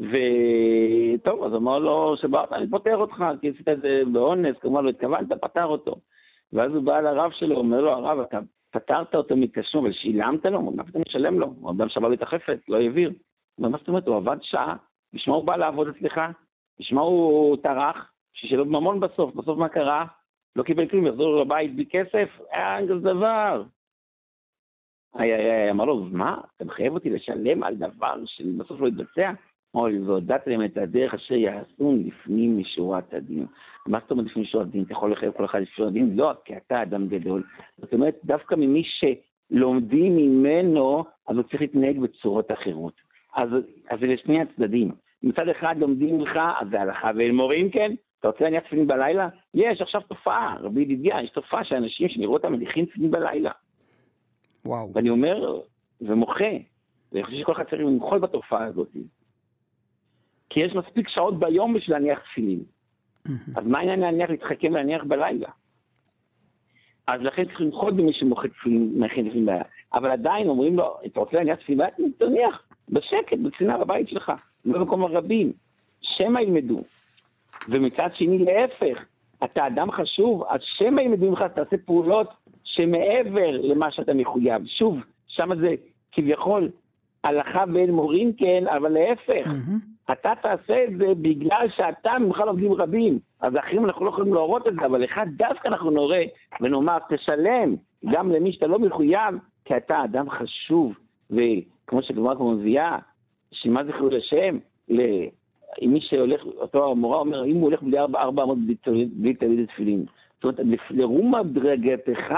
וטוב, 0.00 1.44
אז 1.44 1.54
אמר 1.54 1.78
לו, 1.78 2.16
שברת, 2.16 2.52
אני 2.52 2.70
פוטר 2.70 2.96
אותך, 2.96 3.24
כי 3.40 3.50
עשית 3.50 3.68
את 3.68 3.80
זה 3.82 4.02
באונס, 4.12 4.56
כמובן 4.60 4.84
לא 4.84 4.90
התכוונת, 4.90 5.28
פטר 5.40 5.64
אותו. 5.64 5.96
ואז 6.52 6.74
הוא 6.74 6.82
בא 6.82 7.00
לרב 7.00 7.30
שלו, 7.32 7.56
אומר 7.56 7.80
לו, 7.80 7.90
הרב, 7.90 8.18
אתה 8.18 8.38
פטרת 8.70 9.14
אותו 9.14 9.36
מתשלום, 9.36 9.84
אבל 9.84 9.94
שילמת 9.94 10.46
לו? 10.46 10.62
מה 10.62 10.84
פתאום 10.84 11.02
לשלם 11.06 11.40
לו? 11.40 11.46
הוא 11.46 11.70
אדם 11.70 12.10
לי 12.10 12.16
את 12.16 12.22
החפץ, 12.22 12.58
לא 12.68 12.76
העביר. 12.76 13.12
מה 13.58 13.68
זאת 13.78 13.88
אומרת, 13.88 14.06
הוא 14.06 14.16
עבד 14.16 14.36
שעה, 14.42 14.76
בשביל 15.12 15.34
הוא 15.34 15.44
בא 15.44 15.56
לעבוד 15.56 15.88
אצלך? 15.88 16.20
בשביל 16.80 16.98
הוא 16.98 17.56
טרח? 17.56 18.12
שלא 18.32 18.64
ממון 18.64 19.00
בסוף, 19.00 19.34
בסוף 19.34 19.58
מה 19.58 19.68
קרה? 19.68 20.06
לא 20.56 20.62
קיבל 20.62 20.88
כלום, 20.88 21.06
יחזור 21.06 21.40
לבית 21.40 21.74
בלי 21.74 21.86
כסף? 21.90 22.28
אין 22.52 22.88
כזה 22.88 23.00
דבר. 23.00 23.62
איי 25.18 25.34
איי 25.34 25.50
איי, 25.50 25.70
אמר 25.70 25.84
לו, 25.84 26.04
מה? 26.04 26.40
אתה 26.56 26.64
מחייב 26.64 26.94
אותי 26.94 27.10
לשלם 27.10 27.62
על 27.62 27.74
דבר 27.74 28.14
שבסוף 28.26 28.80
לא 28.80 28.88
יתבצע? 28.88 29.32
אוי, 29.74 29.98
והודעת 29.98 30.46
להם 30.46 30.64
את 30.64 30.76
הדרך 30.76 31.14
אשר 31.14 31.34
יעשו 31.34 31.96
לפנים 32.04 32.58
משורת 32.58 33.14
הדין. 33.14 33.46
מה 33.86 33.98
זאת 34.02 34.10
אומרת 34.10 34.26
לפנים 34.26 34.44
משורת 34.44 34.66
הדין? 34.66 34.82
אתה 34.82 34.92
יכול 34.92 35.12
לחייב 35.12 35.32
כל 35.32 35.44
אחד 35.44 35.60
לפנים 35.60 35.72
משורת 35.74 35.90
הדין? 35.90 36.16
לא, 36.16 36.32
כי 36.44 36.56
אתה 36.56 36.82
אדם 36.82 37.08
גדול. 37.08 37.42
זאת 37.78 37.92
אומרת, 37.92 38.14
דווקא 38.24 38.54
ממי 38.54 38.82
שלומדים 38.84 40.16
ממנו, 40.16 41.04
אז 41.28 41.36
הוא 41.36 41.42
צריך 41.42 41.60
להתנהג 41.60 41.98
בצורות 41.98 42.52
אחרות. 42.52 42.94
אז, 43.36 43.48
אז 43.90 44.00
זה 44.00 44.06
לשני 44.06 44.40
הצדדים. 44.40 44.92
מצד 45.22 45.48
אחד 45.48 45.74
לומדים 45.78 46.18
ממך, 46.18 46.36
אז 46.60 46.68
זה 46.70 46.80
הלכה 46.80 47.10
ואין 47.16 47.36
מורים, 47.36 47.70
כן? 47.70 47.94
אתה 48.20 48.28
רוצה 48.28 48.44
להניח 48.44 48.62
תפילין 48.64 48.86
בלילה? 48.86 49.28
יש 49.54 49.80
עכשיו 49.80 50.00
תופעה, 50.00 50.56
רבי 50.60 50.80
ידידיה, 50.80 51.22
יש 51.22 51.30
תופעה 51.30 51.64
שאנשים 51.64 52.08
שנראו 52.08 52.32
אותם 52.32 52.52
מניחים 52.52 52.86
תפילין 52.86 53.10
בלילה. 53.10 53.50
וואו. 54.64 54.92
ואני 54.94 55.10
אומר 55.10 55.60
ומוחה, 56.00 56.44
ואני 57.12 57.24
חושב 57.24 57.36
שכל 57.36 57.52
אחד 57.52 57.64
צריך 57.64 57.82
למחול 57.82 58.18
בתופעה 58.18 58.64
הזאת. 58.64 58.88
כי 60.52 60.60
יש 60.60 60.74
מספיק 60.74 61.08
שעות 61.08 61.38
ביום 61.38 61.74
בשביל 61.74 61.96
להניח 61.96 62.18
תפילין. 62.18 62.60
אז 63.56 63.66
מה 63.66 63.78
העניין 63.78 64.00
להניח, 64.00 64.30
להתחכם 64.30 64.68
ולהניח 64.70 65.04
בלילה? 65.04 65.48
אז 67.06 67.20
לכן 67.20 67.44
צריך 67.44 67.60
למחות 67.60 67.96
במי 67.96 68.12
שמוחק 68.12 68.50
תפילין, 68.52 68.92
מכין 68.96 69.28
תפילין 69.28 69.46
בעיה. 69.46 69.62
אבל 69.94 70.10
עדיין 70.10 70.48
אומרים 70.48 70.76
לו, 70.76 70.96
אתה 71.06 71.20
רוצה 71.20 71.36
להניח 71.36 71.58
תפילין 71.58 71.78
בעיה? 71.78 72.10
תניח, 72.18 72.62
בשקט, 72.88 73.38
בקצינה 73.42 73.78
בבית 73.78 74.08
שלך, 74.08 74.32
לא 74.64 74.78
במקום 74.78 75.02
הרבים. 75.04 75.52
שמא 76.00 76.40
ילמדו. 76.40 76.80
ומצד 77.68 78.08
שני, 78.14 78.38
להפך, 78.38 79.04
אתה 79.44 79.66
אדם 79.66 79.90
חשוב, 79.90 80.44
אז 80.48 80.60
שמא 80.78 81.00
ילמדו 81.00 81.30
ממך, 81.30 81.42
תעשה 81.42 81.76
פעולות 81.84 82.28
שמעבר 82.64 83.50
למה 83.50 83.90
שאתה 83.90 84.14
מחויב. 84.14 84.66
שוב, 84.66 84.98
שם 85.26 85.54
זה 85.60 85.74
כביכול 86.12 86.70
הלכה 87.24 87.66
בין 87.66 87.90
מורים 87.90 88.32
כן, 88.32 88.64
אבל 88.66 88.88
להפך. 88.88 89.46
Mm-hmm. 89.46 90.12
אתה 90.12 90.32
תעשה 90.42 90.84
את 90.84 90.96
זה 90.98 91.06
בגלל 91.22 91.66
שאתה 91.76 92.18
ממך 92.18 92.38
לומדים 92.38 92.72
רבים. 92.72 93.18
אז 93.40 93.54
האחרים 93.54 93.84
אנחנו 93.84 94.04
לא 94.04 94.10
יכולים 94.10 94.34
להורות 94.34 94.66
את 94.66 94.74
זה, 94.80 94.86
אבל 94.86 95.02
לך 95.02 95.20
דווקא 95.36 95.68
אנחנו 95.68 95.90
נורה 95.90 96.22
ונאמר, 96.60 96.98
תשלם 97.08 97.74
גם 98.12 98.30
למי 98.30 98.52
שאתה 98.52 98.66
לא 98.66 98.78
מחויב, 98.78 99.34
כי 99.64 99.76
אתה 99.76 100.04
אדם 100.04 100.30
חשוב. 100.30 100.92
וכמו 101.30 102.02
שגמרא 102.02 102.34
כבר 102.34 102.44
מביאה, 102.44 102.98
שמה 103.52 103.84
זה 103.84 103.92
חילול 103.92 104.16
השם? 104.16 104.58
מי 105.82 106.00
שהולך, 106.00 106.44
אותו 106.44 106.90
המורה 106.90 107.18
אומר, 107.18 107.44
אם 107.44 107.54
הוא 107.54 107.62
הולך 107.62 107.82
בלי 107.82 107.98
ארבע, 107.98 108.20
ארבע 108.20 108.42
אמות 108.42 108.58
בלי 109.12 109.34
תלמיד 109.34 109.66
תפילין. 109.66 110.04
זאת 110.42 110.60
אומרת, 110.60 110.80
לרום 110.90 111.34
דרגתך, 111.42 112.34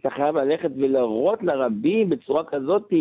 אתה 0.00 0.10
חייב 0.10 0.36
ללכת 0.36 0.70
ולהראות 0.76 1.42
לרבים 1.42 2.10
בצורה 2.10 2.44
כזאת, 2.44 2.92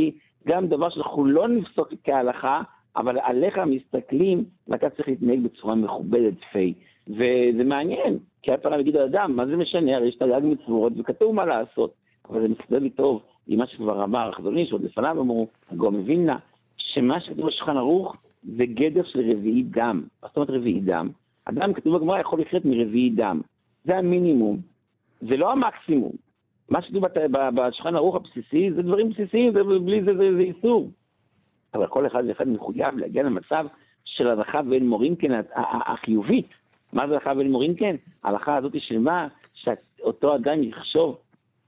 גם 0.48 0.68
דבר 0.68 0.89
שאנחנו 0.89 1.26
לא 1.26 1.48
נפסוק 1.48 1.93
כהלכה, 2.04 2.62
אבל 2.95 3.20
עליך 3.20 3.58
מסתכלים, 3.58 4.43
ואתה 4.68 4.89
צריך 4.89 5.08
להתנהג 5.08 5.39
בצורה 5.39 5.76
מכובדת, 5.76 6.34
פי. 6.52 6.74
וזה 7.08 7.64
מעניין, 7.66 8.18
כי 8.41 8.54
אף 8.54 8.60
פעם 8.60 8.80
יגיד 8.80 8.95
לאדם, 8.95 9.36
מה 9.36 9.45
זה 9.45 9.58
משנה, 9.58 9.95
הרי 9.95 10.08
יש 10.08 10.16
תרי"ג 10.16 10.41
מצוות 10.43 10.93
וכתוב 10.98 11.36
מה 11.36 11.45
לעשות. 11.45 11.93
אבל 12.30 12.41
זה 12.41 12.48
מסתדר 12.48 12.80
לי 12.80 12.89
טוב 12.89 13.22
עם 13.48 13.60
מה 13.60 13.68
שכבר 13.68 14.04
אמר 14.04 14.30
החזון 14.30 14.58
איש, 14.58 14.72
עוד 14.72 14.84
לפניו 14.84 15.22
אמרו, 15.22 15.48
הגאון 15.72 15.95
מווילנה, 15.95 16.38
שמה 16.78 17.22
שכתוב 17.22 17.48
בשולחן 17.48 17.78
ערוך 17.78 18.16
זה 18.43 18.66
גדר 18.66 19.04
של 19.04 19.32
רביעי 19.32 19.64
דם. 19.64 20.04
מה 20.24 20.28
זאת 20.28 20.38
אומרת 20.38 20.50
רביעי 20.50 20.80
דם? 20.80 21.10
אדם, 21.45 21.74
כתוב 21.74 21.98
בגמרא, 21.98 22.20
יכול 22.20 22.41
לחיות 22.41 22.66
מרביעי 22.66 23.10
דם. 23.10 23.41
זה 23.86 23.98
המינימום. 23.98 24.58
זה 25.22 25.38
לא 25.38 25.52
המקסימום. 25.52 26.12
מה 26.70 26.82
שכתוב 26.82 27.03
בשולחן 27.55 27.95
ערוך 27.95 28.15
הבסיסי 28.15 28.72
זה 28.72 28.82
דברים 28.82 29.09
בסיסיים, 29.09 29.53
ובלי 29.55 30.03
זה 30.03 30.18
זה, 30.18 30.36
זה 30.36 30.41
איסור. 30.41 30.89
אבל 31.74 31.88
כל 31.88 32.07
אחד 32.07 32.24
ואחד 32.28 32.47
מחויב 32.47 32.97
להגיע 32.97 33.24
למצב 33.24 33.65
של 34.05 34.28
הלכה 34.28 34.59
ואין 34.70 34.88
מורים 34.88 35.15
כן 35.15 35.41
החיובית. 35.86 36.47
מה 36.93 37.07
זה 37.07 37.13
הלכה 37.13 37.34
ואין 37.38 37.51
מורים 37.51 37.76
כן? 37.76 37.95
ההלכה 38.24 38.55
הזאת 38.57 38.72
של 38.78 38.99
מה? 38.99 39.28
שאותו 39.53 40.36
אדם 40.36 40.63
יחשוב, 40.63 41.18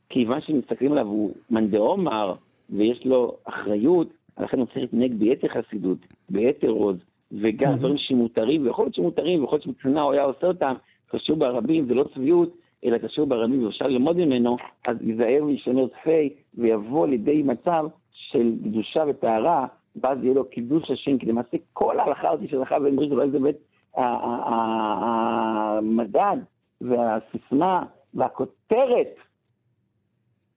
כיוון 0.09 0.41
שמסתכלים 0.41 0.91
עליו 0.91 1.05
הוא 1.05 1.33
מאן 1.49 1.67
דעומר, 1.67 2.33
ויש 2.69 3.05
לו 3.05 3.37
אחריות, 3.45 4.07
לכן 4.39 4.59
הוא 4.59 4.65
צריך 4.65 4.77
להתנהג 4.77 5.13
ביתר 5.13 5.47
חסידות, 5.47 5.97
ביתר 6.29 6.69
עוז, 6.69 6.97
וגם 7.31 7.75
דברים 7.75 7.97
שמותרים, 7.97 8.65
ויכול 8.65 8.85
להיות 8.85 8.95
שמותרים, 8.95 9.41
ויכול 9.41 9.55
להיות 9.55 9.63
שמקצונה 9.63 10.01
הוא 10.01 10.13
היה 10.13 10.23
עושה 10.23 10.47
אותם, 10.47 10.73
קשור 11.07 11.37
ברבים, 11.37 11.85
זה 11.85 11.93
לא 11.93 12.05
צביעות, 12.13 12.49
אלא 12.85 12.97
קשור 12.97 13.25
ברבים 13.25 13.65
ואפשר 13.65 13.87
ללמוד 13.87 14.17
ממנו, 14.17 14.57
אז 14.87 14.97
ייזהר 15.01 15.43
וישמר 15.45 15.87
תפי, 15.87 16.33
ויבוא 16.53 17.07
לידי 17.07 17.43
מצב 17.43 17.85
של 18.11 18.55
קדושה 18.63 19.03
וטהרה, 19.07 19.67
ואז 19.95 20.17
יהיה 20.23 20.33
לו 20.33 20.49
קידוש 20.49 20.91
השם, 20.91 21.17
כי 21.17 21.25
למעשה 21.25 21.57
כל 21.73 21.99
ההלכה 21.99 22.29
הזאת 22.29 22.49
של 22.49 22.57
הלכה 22.57 22.77
ואמרית, 22.83 23.11
אולי 23.11 23.31
זה 23.31 23.39
באמת 23.39 23.57
המדד 25.75 26.37
והסיסמה 26.81 27.83
והכותרת 28.13 29.15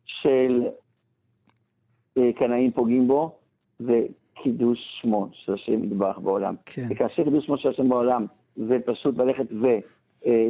של 0.04 0.66
אה, 2.18 2.32
קנאים 2.32 2.72
פוגעים 2.72 3.08
בו, 3.08 3.32
זה 3.78 4.06
קידוש 4.34 4.78
שמו 5.00 5.28
של 5.32 5.54
השם 5.54 5.84
יתברך 5.84 6.18
בעולם. 6.18 6.54
כן. 6.66 6.86
וכאשר 6.90 7.24
קידוש 7.24 7.46
שמו 7.46 7.58
של 7.58 7.68
השם 7.68 7.88
בעולם 7.88 8.26
זה 8.56 8.78
פשוט 8.86 9.18
ללכת 9.18 9.46
ולפגוע 9.50 10.01
אה, 10.26 10.48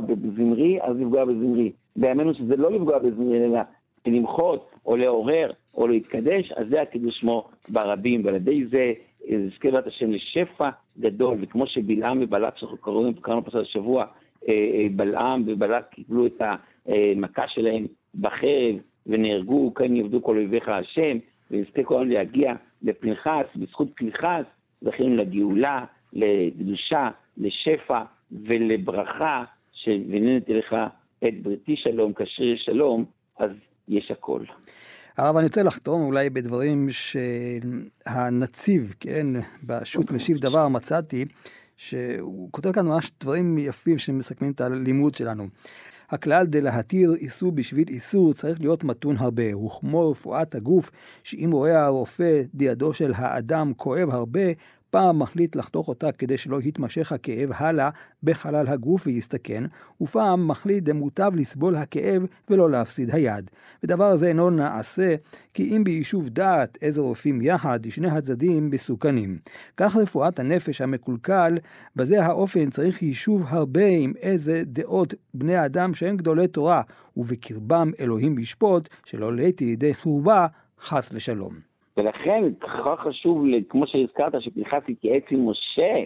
בזמרי, 0.00 0.78
אז 0.82 0.96
לפגוע 0.96 1.24
בזמרי. 1.24 1.72
בימינו 1.96 2.34
שזה 2.34 2.56
לא 2.56 2.72
לפגוע 2.72 2.98
בזמרי, 2.98 3.44
אלא 3.44 3.60
למחות 4.06 4.70
או 4.86 4.96
לעורר 4.96 5.50
או 5.74 5.86
להתקדש, 5.86 6.52
אז 6.52 6.68
זה 6.68 6.82
הקידוש 6.82 7.20
שמו 7.20 7.48
ברבים, 7.68 8.24
ועל 8.24 8.34
ידי 8.34 8.66
זה 8.66 8.92
יזכה 9.24 9.68
אה, 9.68 9.72
בת 9.72 9.86
השם 9.86 10.10
לשפע 10.10 10.68
גדול, 10.98 11.38
וכמו 11.40 11.66
שבלעם 11.66 12.16
ובלק, 12.20 12.56
שאנחנו 12.56 12.76
קוראים, 12.76 13.14
קראנו 13.14 13.44
פרשת 13.44 13.56
השבוע, 13.56 14.04
אה, 14.48 14.86
בלעם 14.96 15.42
ובלק 15.46 15.84
קיבלו 15.90 16.26
את 16.26 16.42
המכה 16.86 17.48
שלהם 17.48 17.86
בחרב 18.20 18.76
ונהרגו, 19.06 19.74
כן 19.74 19.96
יעבדו 19.96 20.22
כל 20.22 20.36
אויביך 20.36 20.68
השם, 20.68 21.18
ויזכה 21.50 21.82
העולם 21.90 22.10
להגיע 22.10 22.54
לפנחס, 22.82 23.46
בזכות 23.56 23.88
פנחס, 23.94 24.44
זכינו 24.80 25.16
לגאולה, 25.16 25.84
לקדושה, 26.12 27.10
לשפע 27.36 28.02
ולברכה, 28.32 29.44
ונהנתי 29.86 30.54
לך 30.54 30.76
את 31.28 31.42
בריתי 31.42 31.76
שלום, 31.76 32.12
כשרי 32.12 32.56
שלום, 32.64 33.04
אז 33.38 33.50
יש 33.88 34.10
הכל. 34.10 34.40
הרב, 35.16 35.36
אני 35.36 35.46
רוצה 35.46 35.62
לחתום 35.62 36.02
אולי 36.02 36.30
בדברים 36.30 36.86
שהנציב, 36.90 38.94
כן, 39.00 39.26
בשו"ת 39.66 40.12
משיב 40.12 40.38
דבר 40.38 40.68
מצאתי, 40.68 41.24
שהוא 41.76 42.48
כותב 42.52 42.72
כאן 42.72 42.86
ממש 42.86 43.10
דברים 43.20 43.58
יפים 43.58 43.98
שמסכמים 43.98 44.52
את 44.52 44.60
הלימוד 44.60 45.14
שלנו. 45.14 45.44
הכלל 46.10 46.46
דלהתיר 46.46 47.14
איסור 47.14 47.52
בשביל 47.52 47.88
איסור 47.88 48.32
צריך 48.32 48.60
להיות 48.60 48.84
מתון 48.84 49.16
הרבה, 49.18 49.56
וכמו 49.56 50.10
רפואת 50.10 50.54
הגוף, 50.54 50.90
שאם 51.24 51.50
רואה 51.52 51.84
הרופא 51.84 52.42
דידו 52.54 52.94
של 52.94 53.12
האדם 53.14 53.72
כואב 53.76 54.08
הרבה, 54.10 54.40
פעם 54.90 55.18
מחליט 55.18 55.56
לחתוך 55.56 55.88
אותה 55.88 56.12
כדי 56.12 56.38
שלא 56.38 56.60
יתמשך 56.62 57.12
הכאב 57.12 57.50
הלאה 57.54 57.90
בחלל 58.22 58.66
הגוף 58.66 59.06
ויסתכן, 59.06 59.64
ופעם 60.00 60.48
מחליט 60.48 60.84
דמוטב 60.84 61.32
לסבול 61.34 61.76
הכאב 61.76 62.22
ולא 62.50 62.70
להפסיד 62.70 63.14
היד. 63.14 63.50
ודבר 63.84 64.16
זה 64.16 64.28
אינו 64.28 64.50
נעשה, 64.50 65.14
כי 65.54 65.76
אם 65.76 65.84
ביישוב 65.84 66.28
דעת 66.28 66.78
איזה 66.82 67.00
רופאים 67.00 67.42
יחד, 67.42 67.80
שני 67.90 68.08
הצדדים 68.08 68.70
מסוכנים. 68.70 69.38
כך 69.76 69.96
רפואת 69.96 70.38
הנפש 70.38 70.80
המקולקל, 70.80 71.58
בזה 71.96 72.24
האופן 72.24 72.70
צריך 72.70 73.02
יישוב 73.02 73.44
הרבה 73.48 73.86
עם 73.86 74.12
איזה 74.20 74.62
דעות 74.66 75.14
בני 75.34 75.64
אדם 75.64 75.94
שהם 75.94 76.16
גדולי 76.16 76.48
תורה, 76.48 76.82
ובקרבם 77.16 77.90
אלוהים 78.00 78.38
ישפוט, 78.38 78.88
שלא 79.04 79.36
לעתי 79.36 79.64
לידי 79.64 79.94
חורבה, 79.94 80.46
חס 80.82 81.10
ושלום. 81.12 81.69
ולכן 82.00 82.44
כל 82.82 82.96
חשוב, 82.96 83.44
כמו 83.68 83.86
שהזכרת, 83.86 84.42
שפנחס 84.42 84.82
התייעץ 84.88 85.22
עם 85.30 85.48
משה. 85.48 86.04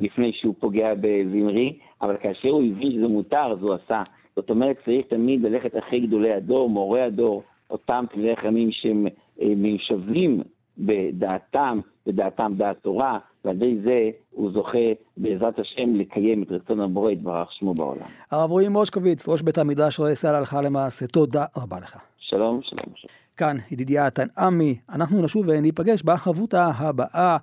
לפני 0.00 0.32
שהוא 0.32 0.54
פוגע 0.60 0.94
בזמרי, 1.00 1.78
אבל 2.02 2.16
כאשר 2.16 2.48
הוא 2.48 2.62
הבין 2.62 2.92
שזה 2.92 3.08
מותר, 3.08 3.52
אז 3.52 3.62
הוא 3.62 3.74
עשה. 3.74 4.02
זאת 4.36 4.50
אומרת, 4.50 4.76
צריך 4.84 5.06
תמיד 5.06 5.42
ללכת 5.42 5.78
אחרי 5.78 6.00
גדולי 6.00 6.32
הדור, 6.32 6.70
מורי 6.70 7.02
הדור, 7.02 7.42
אותם 7.70 8.04
תלמידי 8.12 8.36
חכמים 8.36 8.68
שמיושבים 8.72 10.40
בדעתם, 10.78 11.80
בדעתם 12.06 12.52
דעת 12.56 12.76
תורה, 12.82 13.18
ועל 13.44 13.56
ידי 13.56 13.76
זה 13.84 14.10
הוא 14.30 14.50
זוכה 14.52 14.78
בעזרת 15.16 15.58
השם 15.58 15.96
לקיים 15.96 16.42
את 16.42 16.52
רצון 16.52 16.80
הבורא 16.80 17.10
יתברך 17.10 17.52
שמו 17.52 17.74
בעולם. 17.74 18.06
הרב 18.30 18.50
רועי 18.50 18.68
מושקוביץ, 18.68 19.28
ראש 19.28 19.42
בית 19.42 19.58
המדרש 19.58 19.98
רואה 19.98 20.14
סל 20.14 20.34
הלכה 20.34 20.62
למעשה, 20.62 21.06
תודה 21.06 21.44
רבה 21.56 21.76
לך. 21.78 21.98
שלום, 22.18 22.60
שלום. 22.62 22.86
שלום. 22.94 23.23
כאן 23.36 23.56
ידידיה 23.70 24.10
תנעמי, 24.10 24.78
אנחנו 24.90 25.22
נשוב 25.22 25.48
וניפגש 25.48 26.02
בחבותה 26.02 26.66
הבאה. 26.66 27.36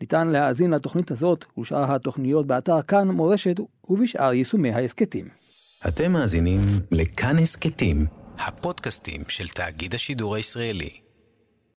ניתן 0.00 0.28
להאזין 0.28 0.70
לתוכנית 0.70 1.10
הזאת 1.10 1.44
ושאר 1.58 1.94
התוכניות 1.94 2.46
באתר 2.46 2.82
כאן 2.82 3.08
מורשת 3.08 3.56
ובשאר 3.88 4.32
יישומי 4.32 4.70
ההסכתים. 4.70 5.28
אתם 5.88 6.12
מאזינים 6.12 6.60
לכאן 6.90 7.38
הסכתים, 7.38 8.06
הפודקאסטים 8.38 9.20
של 9.28 9.48
תאגיד 9.48 9.94
השידור 9.94 10.34
הישראלי. 10.34 11.07